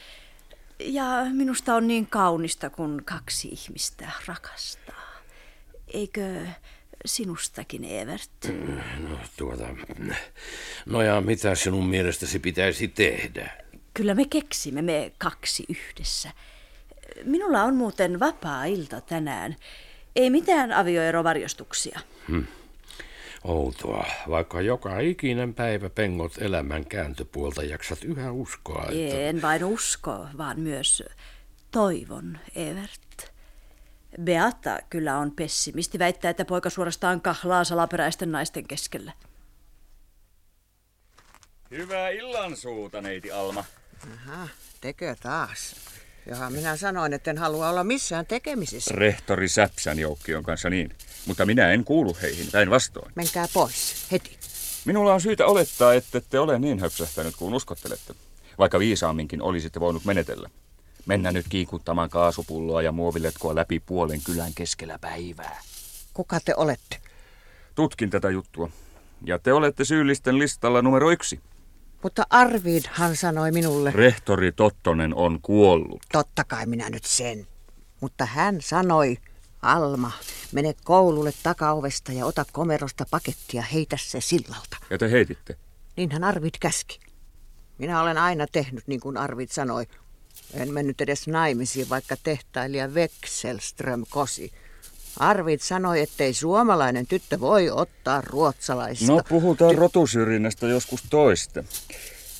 Ja 0.78 1.04
minusta 1.32 1.74
on 1.74 1.88
niin 1.88 2.06
kaunista, 2.06 2.70
kun 2.70 3.02
kaksi 3.04 3.48
ihmistä 3.48 4.10
rakastaa. 4.26 5.20
Eikö 5.88 6.46
sinustakin, 7.04 7.84
Evert? 7.84 8.30
No 9.08 9.18
tuota, 9.36 9.64
no 10.86 11.02
ja 11.02 11.20
mitä 11.20 11.54
sinun 11.54 11.86
mielestäsi 11.86 12.38
pitäisi 12.38 12.88
tehdä? 12.88 13.50
Kyllä 13.94 14.14
me 14.14 14.24
keksimme, 14.30 14.82
me 14.82 15.12
kaksi 15.18 15.64
yhdessä. 15.68 16.30
Minulla 17.24 17.62
on 17.62 17.74
muuten 17.74 18.20
vapaa 18.20 18.64
ilta 18.64 19.00
tänään. 19.00 19.56
Ei 20.16 20.30
mitään 20.30 20.72
avioerovarjostuksia. 20.72 22.00
Hm. 22.28 22.42
Outoa, 23.44 24.06
vaikka 24.28 24.60
joka 24.60 24.98
ikinen 24.98 25.54
päivä 25.54 25.90
pengot 25.90 26.32
elämän 26.38 26.86
kääntöpuolta 26.86 27.62
jaksat 27.62 28.04
yhä 28.04 28.32
uskoa, 28.32 28.86
että... 28.90 29.20
En 29.20 29.42
vain 29.42 29.64
usko, 29.64 30.26
vaan 30.38 30.60
myös 30.60 31.02
toivon, 31.70 32.38
Evert. 32.54 33.32
Beata 34.22 34.78
kyllä 34.90 35.18
on 35.18 35.30
pessimisti, 35.30 35.98
väittää, 35.98 36.30
että 36.30 36.44
poika 36.44 36.70
suorastaan 36.70 37.20
kahlaa 37.20 37.64
salaperäisten 37.64 38.32
naisten 38.32 38.66
keskellä. 38.68 39.12
Hyvää 41.70 42.08
illansuuta, 42.08 43.00
neiti 43.00 43.32
Alma. 43.32 43.64
Aha, 44.14 44.48
tekö 44.80 45.16
taas? 45.22 45.76
Johan 46.26 46.52
minä 46.52 46.76
sanoin, 46.76 47.12
että 47.12 47.30
en 47.30 47.38
halua 47.38 47.68
olla 47.68 47.84
missään 47.84 48.26
tekemisissä. 48.26 48.94
Rehtori 48.94 49.48
Säpsän 49.48 49.98
joukkion 49.98 50.42
kanssa 50.42 50.70
niin. 50.70 50.94
Mutta 51.26 51.46
minä 51.46 51.70
en 51.70 51.84
kuulu 51.84 52.16
heihin, 52.22 52.46
päinvastoin. 52.52 53.12
Menkää 53.14 53.46
pois, 53.54 54.06
heti. 54.12 54.38
Minulla 54.84 55.14
on 55.14 55.20
syytä 55.20 55.46
olettaa, 55.46 55.94
että 55.94 56.18
ette 56.18 56.38
ole 56.38 56.58
niin 56.58 56.80
höpsähtänyt 56.80 57.36
kuin 57.36 57.54
uskottelette. 57.54 58.14
Vaikka 58.58 58.78
viisaamminkin 58.78 59.42
olisitte 59.42 59.80
voinut 59.80 60.04
menetellä. 60.04 60.50
Mennä 61.06 61.32
nyt 61.32 61.46
kiikuttamaan 61.48 62.10
kaasupulloa 62.10 62.82
ja 62.82 62.92
muoviletkoa 62.92 63.54
läpi 63.54 63.80
puolen 63.80 64.20
kylän 64.24 64.52
keskellä 64.54 64.98
päivää. 64.98 65.60
Kuka 66.14 66.40
te 66.44 66.54
olette? 66.56 66.96
Tutkin 67.74 68.10
tätä 68.10 68.30
juttua. 68.30 68.70
Ja 69.24 69.38
te 69.38 69.52
olette 69.52 69.84
syyllisten 69.84 70.38
listalla 70.38 70.82
numero 70.82 71.10
yksi. 71.10 71.40
Mutta 72.02 72.26
Arvidhan 72.30 73.16
sanoi 73.16 73.52
minulle. 73.52 73.90
Rehtori 73.90 74.52
Tottonen 74.52 75.14
on 75.14 75.38
kuollut. 75.42 76.02
Totta 76.12 76.44
kai 76.44 76.66
minä 76.66 76.90
nyt 76.90 77.04
sen. 77.04 77.46
Mutta 78.00 78.24
hän 78.26 78.60
sanoi, 78.60 79.18
Alma, 79.62 80.12
mene 80.52 80.74
koululle 80.84 81.32
takaovesta 81.42 82.12
ja 82.12 82.26
ota 82.26 82.44
komerosta 82.52 83.06
pakettia, 83.10 83.62
heitä 83.62 83.96
se 84.00 84.20
sillalta. 84.20 84.76
Ja 84.90 84.98
te 84.98 85.10
heititte. 85.10 85.56
Niinhän 85.96 86.24
Arvid 86.24 86.54
käski. 86.60 87.00
Minä 87.78 88.02
olen 88.02 88.18
aina 88.18 88.46
tehnyt 88.46 88.84
niin 88.86 89.00
kuin 89.00 89.16
Arvid 89.16 89.48
sanoi. 89.48 89.86
En 90.54 90.72
mennyt 90.72 91.00
edes 91.00 91.28
naimisiin, 91.28 91.88
vaikka 91.88 92.16
tehtailija 92.22 92.88
Wexelström 92.88 94.04
kosi. 94.10 94.52
Arvid 95.18 95.60
sanoi, 95.60 96.00
ettei 96.00 96.34
suomalainen 96.34 97.06
tyttö 97.06 97.40
voi 97.40 97.70
ottaa 97.70 98.20
ruotsalaista. 98.20 99.06
No 99.06 99.20
puhutaan 99.28 99.74
rotusyrjinnästä 99.74 100.66
joskus 100.66 101.02
toista. 101.10 101.64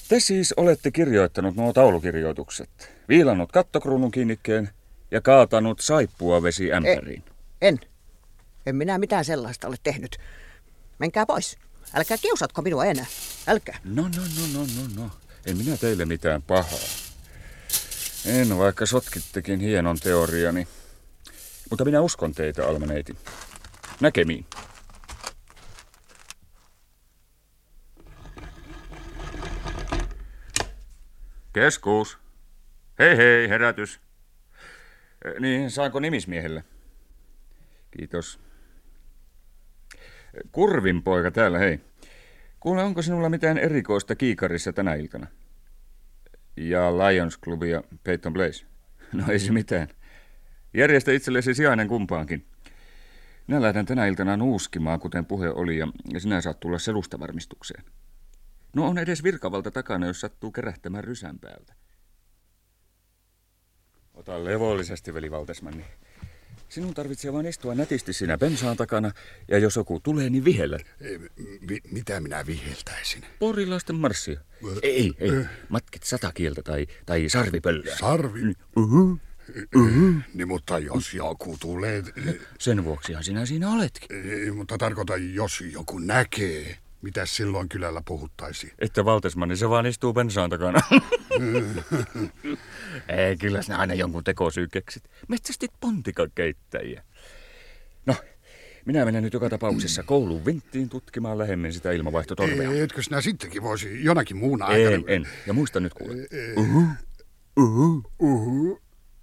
Te 0.08 0.20
siis 0.20 0.54
olette 0.56 0.90
kirjoittanut 0.90 1.56
nuo 1.56 1.72
taulukirjoitukset, 1.72 2.92
viilannut 3.08 3.52
kattokruunun 3.52 4.10
kiinnikkeen 4.10 4.70
ja 5.10 5.20
kaatanut 5.20 5.80
saippua 5.80 6.42
vesi 6.42 6.72
ämpäriin. 6.72 7.24
En. 7.62 7.80
En 8.66 8.76
minä 8.76 8.98
mitään 8.98 9.24
sellaista 9.24 9.68
ole 9.68 9.76
tehnyt. 9.82 10.18
Menkää 10.98 11.26
pois. 11.26 11.58
Älkää 11.94 12.18
kiusatko 12.18 12.62
minua 12.62 12.84
enää. 12.84 13.06
Älkää. 13.46 13.78
No, 13.84 14.02
no, 14.02 14.08
no, 14.08 14.58
no, 14.58 14.60
no, 14.60 15.02
no. 15.02 15.10
En 15.46 15.56
minä 15.56 15.76
teille 15.76 16.04
mitään 16.04 16.42
pahaa. 16.42 16.78
En, 18.26 18.58
vaikka 18.58 18.86
sotkittekin 18.86 19.60
hienon 19.60 19.98
teoriani. 19.98 20.68
Mutta 21.70 21.84
minä 21.84 22.00
uskon 22.00 22.32
teitä, 22.32 22.66
Almaneiti. 22.66 23.16
Näkemiin. 24.00 24.46
Keskuus. 31.52 32.18
Hei 32.98 33.16
hei, 33.16 33.48
herätys. 33.48 34.00
Niin, 35.40 35.70
saanko 35.70 36.00
nimismiehelle? 36.00 36.64
Kiitos. 37.90 38.40
Kurvin 40.52 41.02
poika 41.02 41.30
täällä, 41.30 41.58
hei. 41.58 41.80
Kuule, 42.60 42.82
onko 42.82 43.02
sinulla 43.02 43.28
mitään 43.28 43.58
erikoista 43.58 44.14
kiikarissa 44.14 44.72
tänä 44.72 44.94
iltana? 44.94 45.26
Ja 46.56 46.92
Lions 46.98 47.38
Club 47.38 47.62
ja 47.62 47.82
Peyton 48.04 48.32
Place? 48.32 48.66
No 49.12 49.24
ei 49.32 49.38
se 49.38 49.52
mitään. 49.52 49.88
Järjestä 50.74 51.12
itsellesi 51.12 51.54
sijainen 51.54 51.88
kumpaankin. 51.88 52.46
Minä 53.46 53.62
lähden 53.62 53.86
tänä 53.86 54.06
iltana 54.06 54.36
nuuskimaan, 54.36 55.00
kuten 55.00 55.26
puhe 55.26 55.50
oli, 55.50 55.78
ja 55.78 55.88
sinä 56.18 56.40
saat 56.40 56.60
tulla 56.60 56.78
selustavarmistukseen. 56.78 57.84
No 58.76 58.88
on 58.88 58.98
edes 58.98 59.22
virkavalta 59.22 59.70
takana, 59.70 60.06
jos 60.06 60.20
sattuu 60.20 60.52
kerähtämään 60.52 61.04
rysän 61.04 61.38
päältä. 61.38 61.74
Ota 64.14 64.44
levollisesti, 64.44 65.14
veli 65.14 65.30
Valtesmanni. 65.30 65.84
Sinun 66.68 66.94
tarvitsee 66.94 67.32
vain 67.32 67.46
istua 67.46 67.74
nätisti 67.74 68.12
siinä 68.12 68.38
bensaan 68.38 68.76
takana, 68.76 69.10
ja 69.48 69.58
jos 69.58 69.76
joku 69.76 70.00
tulee, 70.00 70.30
niin 70.30 70.44
vihellä. 70.44 70.78
Mi- 71.70 71.80
mitä 71.90 72.20
minä 72.20 72.46
viheltäisin? 72.46 73.24
Porilaisten 73.38 73.96
marssia. 73.96 74.40
Ei, 74.82 75.12
ei. 75.18 75.30
Matkit 75.68 76.02
sata 76.02 76.32
kieltä 76.32 76.62
tai, 76.62 76.86
tai 77.06 77.28
sarvipöllöä. 77.28 77.96
Sarvi? 77.96 78.40
Uh-huh. 78.76 79.20
Uh-huh. 79.76 80.14
Niin, 80.34 80.48
mutta 80.48 80.78
jos 80.78 81.14
joku 81.14 81.56
tulee... 81.60 82.02
Sen 82.58 82.84
vuoksihan 82.84 83.24
sinä 83.24 83.46
siinä 83.46 83.70
oletkin. 83.72 84.16
Ei, 84.30 84.50
mutta 84.50 84.78
tarkoita, 84.78 85.16
jos 85.16 85.60
joku 85.72 85.98
näkee. 85.98 86.78
Mitä 87.02 87.26
silloin 87.26 87.68
kylällä 87.68 88.02
puhuttaisiin? 88.04 88.72
Että 88.78 89.04
Valtesmanni 89.04 89.56
se 89.56 89.68
vaan 89.68 89.86
istuu 89.86 90.12
bensaan 90.12 90.50
takana. 90.50 90.80
Ei, 93.08 93.36
kyllä 93.36 93.62
sinä 93.62 93.78
aina 93.78 93.94
jonkun 93.94 94.24
tekosyy 94.24 94.68
keksit. 94.68 95.04
Metsästit 95.28 95.70
pontikakeittäjiä. 95.80 97.02
No, 98.06 98.14
Minä 98.84 99.04
menen 99.04 99.22
nyt 99.22 99.32
joka 99.32 99.50
tapauksessa 99.50 100.02
kouluun 100.02 100.44
vinttiin 100.44 100.88
tutkimaan 100.88 101.38
lähemmin 101.38 101.72
sitä 101.72 101.92
ilmavaihtotorvea. 101.92 102.70
Ei, 102.70 102.80
Etkö 102.80 103.02
sinä 103.02 103.20
sittenkin 103.20 103.62
voisi 103.62 104.04
jonakin 104.04 104.36
muuna 104.36 104.64
aikana? 104.66 105.04
en. 105.06 105.28
Ja 105.46 105.52
muista 105.52 105.80
nyt 105.80 105.94
kuule. 105.94 106.14
Uhu. 106.56 106.82
Uhu. 107.56 108.02
Uhu. 108.18 108.80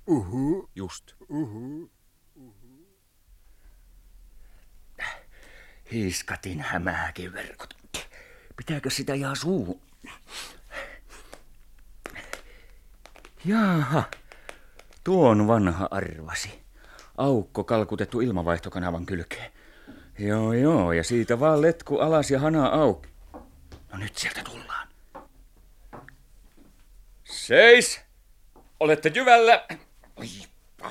Uhu. 0.08 0.70
Just. 0.76 1.14
Uhu. 1.30 1.92
Hiiskatin 5.92 6.62
hämääkin 6.62 7.34
verkot. 7.34 7.78
Pitääkö 8.58 8.90
sitä 8.90 9.14
ihan 9.14 9.36
suu? 9.36 9.82
Jaha, 13.46 14.04
tuon 15.04 15.48
vanha 15.48 15.88
arvasi. 15.92 16.62
Aukko 17.18 17.64
kalkutettu 17.64 18.22
ilmavaihtokanavan 18.22 19.06
kylkeen. 19.06 19.52
Joo, 20.20 20.54
joo, 20.54 20.92
ja 20.92 21.04
siitä 21.04 21.40
vaan 21.40 21.62
letku 21.62 22.00
alas 22.00 22.32
ja 22.32 22.40
hana 22.40 22.66
auki. 22.66 23.10
No 23.92 23.98
nyt 23.98 24.18
sieltä 24.18 24.44
tullaan. 24.44 24.88
Seis! 27.24 28.02
Olette 28.80 29.12
jyvällä. 29.16 29.68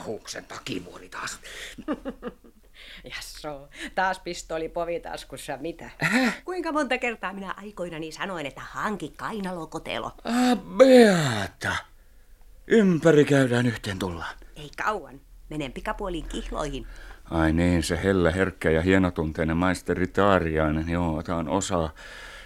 Pahuksen 0.07 0.45
takivuori 0.45 1.09
taas. 1.09 1.41
Jasso, 3.15 3.69
taas 3.95 4.19
pistooli 4.19 4.69
povitaskussa, 4.69 5.57
mitä? 5.61 5.91
Kuinka 6.45 6.73
monta 6.73 6.99
kertaa 6.99 7.33
minä 7.33 7.55
aikoinani 7.57 8.13
sanoin, 8.13 8.47
että 8.47 8.61
hanki 8.61 9.13
kainalokotelo? 9.17 10.13
Ah, 10.25 10.59
Beata. 10.77 11.77
Ympäri 12.67 13.25
käydään 13.25 13.67
yhteen 13.67 13.99
tullaan. 13.99 14.37
Ei 14.57 14.71
kauan. 14.85 15.21
Menen 15.49 15.73
pikapuoliin 15.73 16.29
kihloihin. 16.29 16.87
Ai 17.31 17.53
niin, 17.53 17.83
se 17.83 17.97
hellä, 17.97 18.31
herkkä 18.31 18.71
ja 18.71 18.83
hienotunteinen 18.83 19.57
maisteri 19.57 20.07
Taariainen. 20.07 20.89
Joo, 20.89 21.17
otan 21.17 21.49
osaa. 21.49 21.95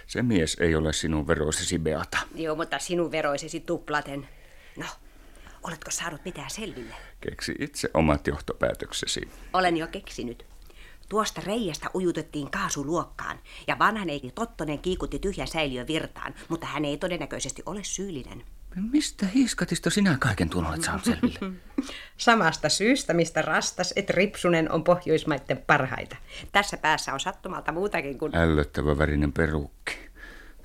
Se 0.07 0.21
mies 0.21 0.57
ei 0.59 0.75
ole 0.75 0.93
sinun 0.93 1.27
veroisesi 1.27 1.79
Beata. 1.79 2.17
Joo, 2.35 2.55
mutta 2.55 2.79
sinun 2.79 3.11
veroisesi 3.11 3.59
tuplaten. 3.59 4.27
No, 4.77 4.85
oletko 5.63 5.91
saanut 5.91 6.25
mitään 6.25 6.49
selville? 6.49 6.95
Keksi 7.21 7.55
itse 7.59 7.89
omat 7.93 8.27
johtopäätöksesi. 8.27 9.21
Olen 9.53 9.77
jo 9.77 9.87
keksinyt. 9.87 10.45
Tuosta 11.09 11.41
reiästä 11.45 11.89
ujutettiin 11.95 12.51
kaasuluokkaan 12.51 13.39
ja 13.67 13.79
vanhaneiti 13.79 14.31
Tottonen 14.35 14.79
kiikutti 14.79 15.19
tyhjän 15.19 15.47
säiliön 15.47 15.87
virtaan, 15.87 16.33
mutta 16.49 16.65
hän 16.65 16.85
ei 16.85 16.97
todennäköisesti 16.97 17.63
ole 17.65 17.79
syyllinen. 17.83 18.43
Mistä 18.75 19.25
hiiskatista 19.25 19.89
sinä 19.89 20.17
kaiken 20.19 20.49
tuon 20.49 20.67
olet 20.67 20.83
saanut 20.83 21.05
selville? 21.05 21.39
Samasta 22.17 22.69
syystä, 22.69 23.13
mistä 23.13 23.41
Rastas 23.41 23.93
et 23.95 24.09
Ripsunen 24.09 24.71
on 24.71 24.83
Pohjoismaiden 24.83 25.57
parhaita. 25.67 26.15
Tässä 26.51 26.77
päässä 26.77 27.13
on 27.13 27.19
sattumalta 27.19 27.71
muutakin 27.71 28.17
kuin... 28.17 28.35
Ällöttävä 28.35 28.97
värinen 28.97 29.33
perukki. 29.33 30.10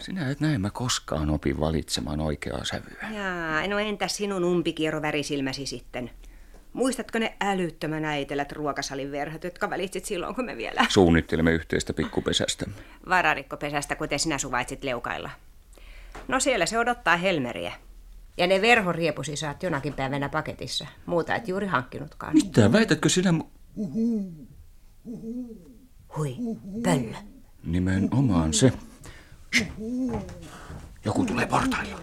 Sinä 0.00 0.30
et 0.30 0.40
näemmä 0.40 0.70
koskaan 0.70 1.30
opi 1.30 1.60
valitsemaan 1.60 2.20
oikeaa 2.20 2.64
sävyä. 2.64 3.08
Jaa, 3.14 3.66
no 3.66 3.78
entä 3.78 4.08
sinun 4.08 4.44
umpikiero 4.44 5.02
värisilmäsi 5.02 5.66
sitten? 5.66 6.10
Muistatko 6.72 7.18
ne 7.18 7.36
älyttömän 7.40 8.04
äitelät 8.04 8.52
ruokasalin 8.52 9.12
verhot, 9.12 9.44
jotka 9.44 9.70
valitsit 9.70 10.04
silloin, 10.04 10.34
kun 10.34 10.44
me 10.44 10.56
vielä... 10.56 10.86
Suunnittelemme 10.88 11.52
yhteistä 11.52 11.92
pikkupesästämme. 11.92 12.74
Vararikkopesästä, 13.08 13.96
kuten 13.96 14.18
sinä 14.18 14.38
suvaitsit 14.38 14.84
leukailla. 14.84 15.30
No 16.28 16.40
siellä 16.40 16.66
se 16.66 16.78
odottaa 16.78 17.16
Helmeriä. 17.16 17.72
Ja 18.36 18.46
ne 18.46 18.60
verhoriepusi 18.60 19.36
saat 19.36 19.62
jonakin 19.62 19.92
päivänä 19.92 20.28
paketissa. 20.28 20.86
Muuta 21.06 21.34
et 21.34 21.48
juuri 21.48 21.66
hankkinutkaan. 21.66 22.34
Mitä, 22.34 22.72
väitätkö 22.72 23.08
sinä... 23.08 23.34
Hui, 26.16 26.36
pöllö. 26.82 27.16
Nimenomaan 27.64 28.54
se. 28.54 28.72
Joku 31.04 31.24
tulee 31.24 31.46
portailla. 31.46 31.98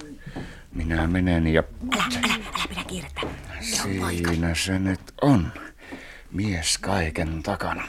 Minä 0.71 1.07
menen 1.07 1.47
ja... 1.47 1.63
Älä, 1.93 2.03
älä, 2.23 2.33
älä 2.33 2.65
pidä 2.69 2.83
kiirettä. 2.87 3.21
Siinä 3.61 4.55
se 4.55 4.79
nyt 4.79 5.01
on. 5.21 5.51
Mies 6.31 6.77
kaiken 6.77 7.43
takana. 7.43 7.87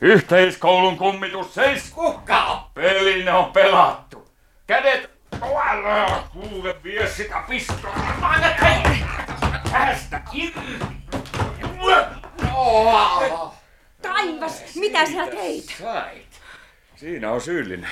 Yhteiskoulun 0.00 0.96
kummitus 0.96 1.54
seis. 1.54 1.90
Kuka? 1.90 2.70
Pelinne 2.74 3.32
on 3.32 3.52
pelattu. 3.52 4.28
Kädet 4.66 5.16
Älä 5.42 6.22
kuule 6.32 6.76
vie 6.84 7.08
sitä 7.08 7.42
pistoa. 7.48 7.94
Anna 8.22 8.48
Tästä 9.72 10.20
irti. 10.32 10.60
Taivas, 14.02 14.62
mitä 14.74 15.06
sä 15.06 15.26
teit? 15.26 15.64
Sait. 15.78 16.40
Siinä 16.96 17.30
on 17.30 17.40
syyllinen. 17.40 17.90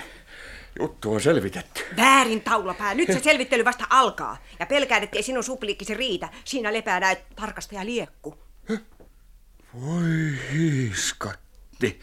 Juttu 0.81 1.13
on 1.13 1.21
selvitetty. 1.21 1.85
Väärin 1.97 2.41
taulapää. 2.41 2.95
Nyt 2.95 3.09
se 3.13 3.19
selvittely 3.19 3.65
vasta 3.65 3.85
alkaa. 3.91 4.37
Ja 4.59 4.67
pelkään, 4.67 5.03
ettei 5.03 5.23
sinun 5.23 5.45
supliikkisi 5.45 5.95
riitä. 5.95 6.29
Siinä 6.45 6.73
lepää 6.73 7.01
näet 7.01 7.25
tarkastaja 7.37 7.85
liekku. 7.87 8.39
Voi 9.81 10.39
hiiskatti. 10.53 12.01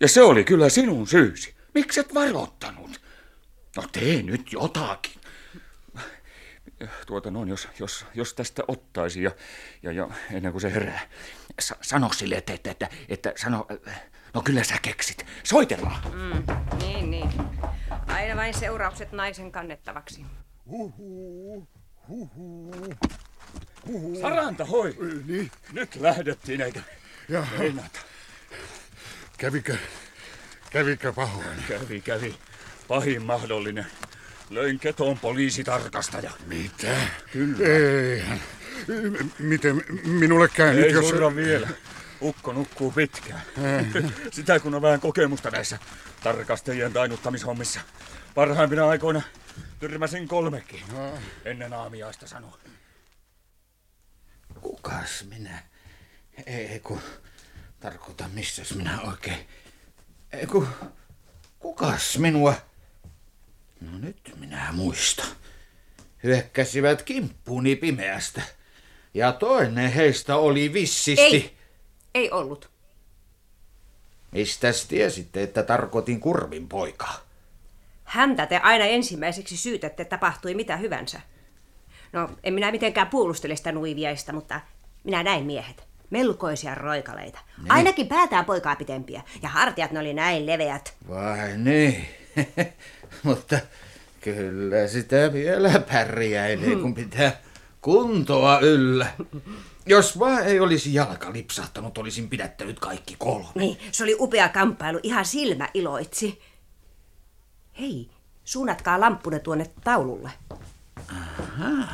Ja 0.00 0.08
se 0.08 0.22
oli 0.22 0.44
kyllä 0.44 0.68
sinun 0.68 1.06
syysi. 1.06 1.54
Miksi 1.74 2.00
et 2.00 2.14
varoittanut? 2.14 3.00
No 3.76 3.82
tee 3.92 4.22
nyt 4.22 4.52
jotakin. 4.52 5.12
Tuota 7.06 7.30
noin, 7.30 7.48
jos, 7.48 7.68
jos, 7.78 8.06
jos 8.14 8.34
tästä 8.34 8.62
ottaisi 8.68 9.22
ja, 9.22 9.30
ja, 9.82 9.92
ja 9.92 10.08
ennen 10.32 10.52
kuin 10.52 10.62
se 10.62 10.72
herää. 10.72 11.00
Sa, 11.60 11.76
sano 11.80 12.10
sille, 12.12 12.34
että, 12.34 12.52
että, 12.52 12.70
että, 12.70 12.88
että 13.08 13.32
sano, 13.36 13.66
no 14.34 14.42
kyllä 14.42 14.64
sä 14.64 14.74
keksit. 14.82 15.26
Soitellaan. 15.42 16.02
Mm, 16.12 16.44
niin, 16.78 17.10
niin. 17.10 17.30
Aina 18.14 18.36
vain 18.36 18.54
seuraukset 18.54 19.12
naisen 19.12 19.52
kannettavaksi. 19.52 20.24
Huhu, 20.66 21.68
huhu, 22.08 22.96
huhu. 23.86 24.20
Saranta, 24.20 24.64
hoi. 24.64 24.96
Niin. 25.26 25.50
Nyt 25.72 25.96
lähdettiin, 25.96 26.60
eikä 26.60 26.80
Jaha. 27.28 27.58
meinata. 27.58 28.00
Kävikö, 29.38 29.76
kävikö 30.70 31.12
pahoin? 31.12 31.46
Kävi, 31.68 32.00
kävi. 32.00 32.34
Pahin 32.88 33.22
mahdollinen. 33.22 33.86
Löin 34.50 34.78
ketoon 34.78 35.18
poliisitarkastaja. 35.18 36.30
Mitä? 36.46 36.96
Kyllä. 37.32 37.66
Eihän. 37.66 38.40
M- 38.88 39.28
Miten 39.38 39.84
minulle 40.04 40.48
käy 40.48 40.68
Ei 40.76 40.82
nyt, 40.82 40.92
jos... 40.92 41.36
vielä. 41.36 41.68
Ukko 42.22 42.52
nukkuu 42.52 42.90
pitkään. 42.90 43.42
Sitä 44.32 44.60
kun 44.60 44.74
on 44.74 44.82
vähän 44.82 45.00
kokemusta 45.00 45.50
näissä 45.50 45.78
tarkastajien 46.22 46.92
tainnuttamishommissa. 46.92 47.80
Parhaimpina 48.34 48.88
aikoina 48.88 49.22
tyrmäsin 49.80 50.28
kolmekin. 50.28 50.80
Ennen 51.44 51.72
aamiaista 51.72 52.26
sanoa. 52.26 52.58
Kukas 54.60 55.24
minä? 55.28 55.62
Ei 56.46 56.80
kun, 56.80 57.00
tarkoita 57.80 58.28
missäs 58.32 58.74
minä 58.74 59.00
oikein. 59.00 59.48
Ei 60.32 60.46
kun, 60.46 60.68
kukas 61.58 62.18
minua? 62.18 62.54
No 63.80 63.98
nyt 63.98 64.34
minä 64.40 64.68
muista. 64.72 65.24
Hyökkäsivät 66.22 67.02
kimppuuni 67.02 67.76
pimeästä. 67.76 68.42
Ja 69.14 69.32
toinen 69.32 69.92
heistä 69.92 70.36
oli 70.36 70.72
vissisti... 70.72 71.22
Ei, 71.22 71.61
ei 72.14 72.30
ollut. 72.30 72.70
Mistäs 74.32 74.86
tiesitte, 74.86 75.42
että 75.42 75.62
tarkoitin 75.62 76.20
kurvin 76.20 76.68
poikaa? 76.68 77.20
Häntä 78.04 78.46
te 78.46 78.56
aina 78.56 78.84
ensimmäiseksi 78.84 79.56
syytätte, 79.56 80.02
että 80.02 80.16
tapahtui 80.16 80.54
mitä 80.54 80.76
hyvänsä. 80.76 81.20
No, 82.12 82.30
en 82.44 82.54
minä 82.54 82.70
mitenkään 82.70 83.06
puolustele 83.06 83.56
sitä 83.56 83.72
nuiviaista, 83.72 84.32
mutta 84.32 84.60
minä 85.04 85.22
näin 85.22 85.44
miehet. 85.44 85.84
Melkoisia 86.10 86.74
roikaleita. 86.74 87.38
Niin. 87.58 87.72
Ainakin 87.72 88.08
päätään 88.08 88.44
poikaa 88.44 88.76
pitempiä. 88.76 89.22
Ja 89.42 89.48
hartiat 89.48 89.90
ne 89.90 90.00
oli 90.00 90.14
näin 90.14 90.46
leveät. 90.46 90.94
Vai 91.08 91.56
niin? 91.56 92.06
Mutta 93.22 93.58
kyllä 94.20 94.88
sitä 94.88 95.32
vielä 95.32 95.82
pärjäilee, 95.92 96.76
kun 96.76 96.94
pitää 96.94 97.40
kuntoa 97.80 98.58
yllä. 98.58 99.06
Jos 99.86 100.18
vaan 100.18 100.46
ei 100.46 100.60
olisi 100.60 100.94
jalka 100.94 101.32
lipsahtanut, 101.32 101.98
olisin 101.98 102.28
pidättänyt 102.28 102.80
kaikki 102.80 103.16
kolme. 103.18 103.48
Niin, 103.54 103.78
se 103.92 104.04
oli 104.04 104.16
upea 104.18 104.48
kamppailu. 104.48 105.00
Ihan 105.02 105.24
silmä 105.24 105.68
iloitsi. 105.74 106.42
Hei, 107.80 108.10
suunnatkaa 108.44 109.00
lamppune 109.00 109.38
tuonne 109.38 109.70
taululle. 109.84 110.30
Aha. 111.08 111.88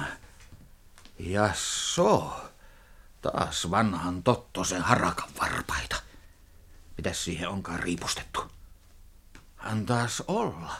Ja 1.18 1.50
so. 1.54 2.32
Taas 3.22 3.70
vanhan 3.70 4.22
Tottosen 4.22 4.82
harakan 4.82 5.28
varpaita. 5.40 5.96
Mitäs 6.96 7.24
siihen 7.24 7.48
onkaan 7.48 7.80
riipustettu? 7.80 8.40
Antaas 9.58 10.22
olla. 10.28 10.72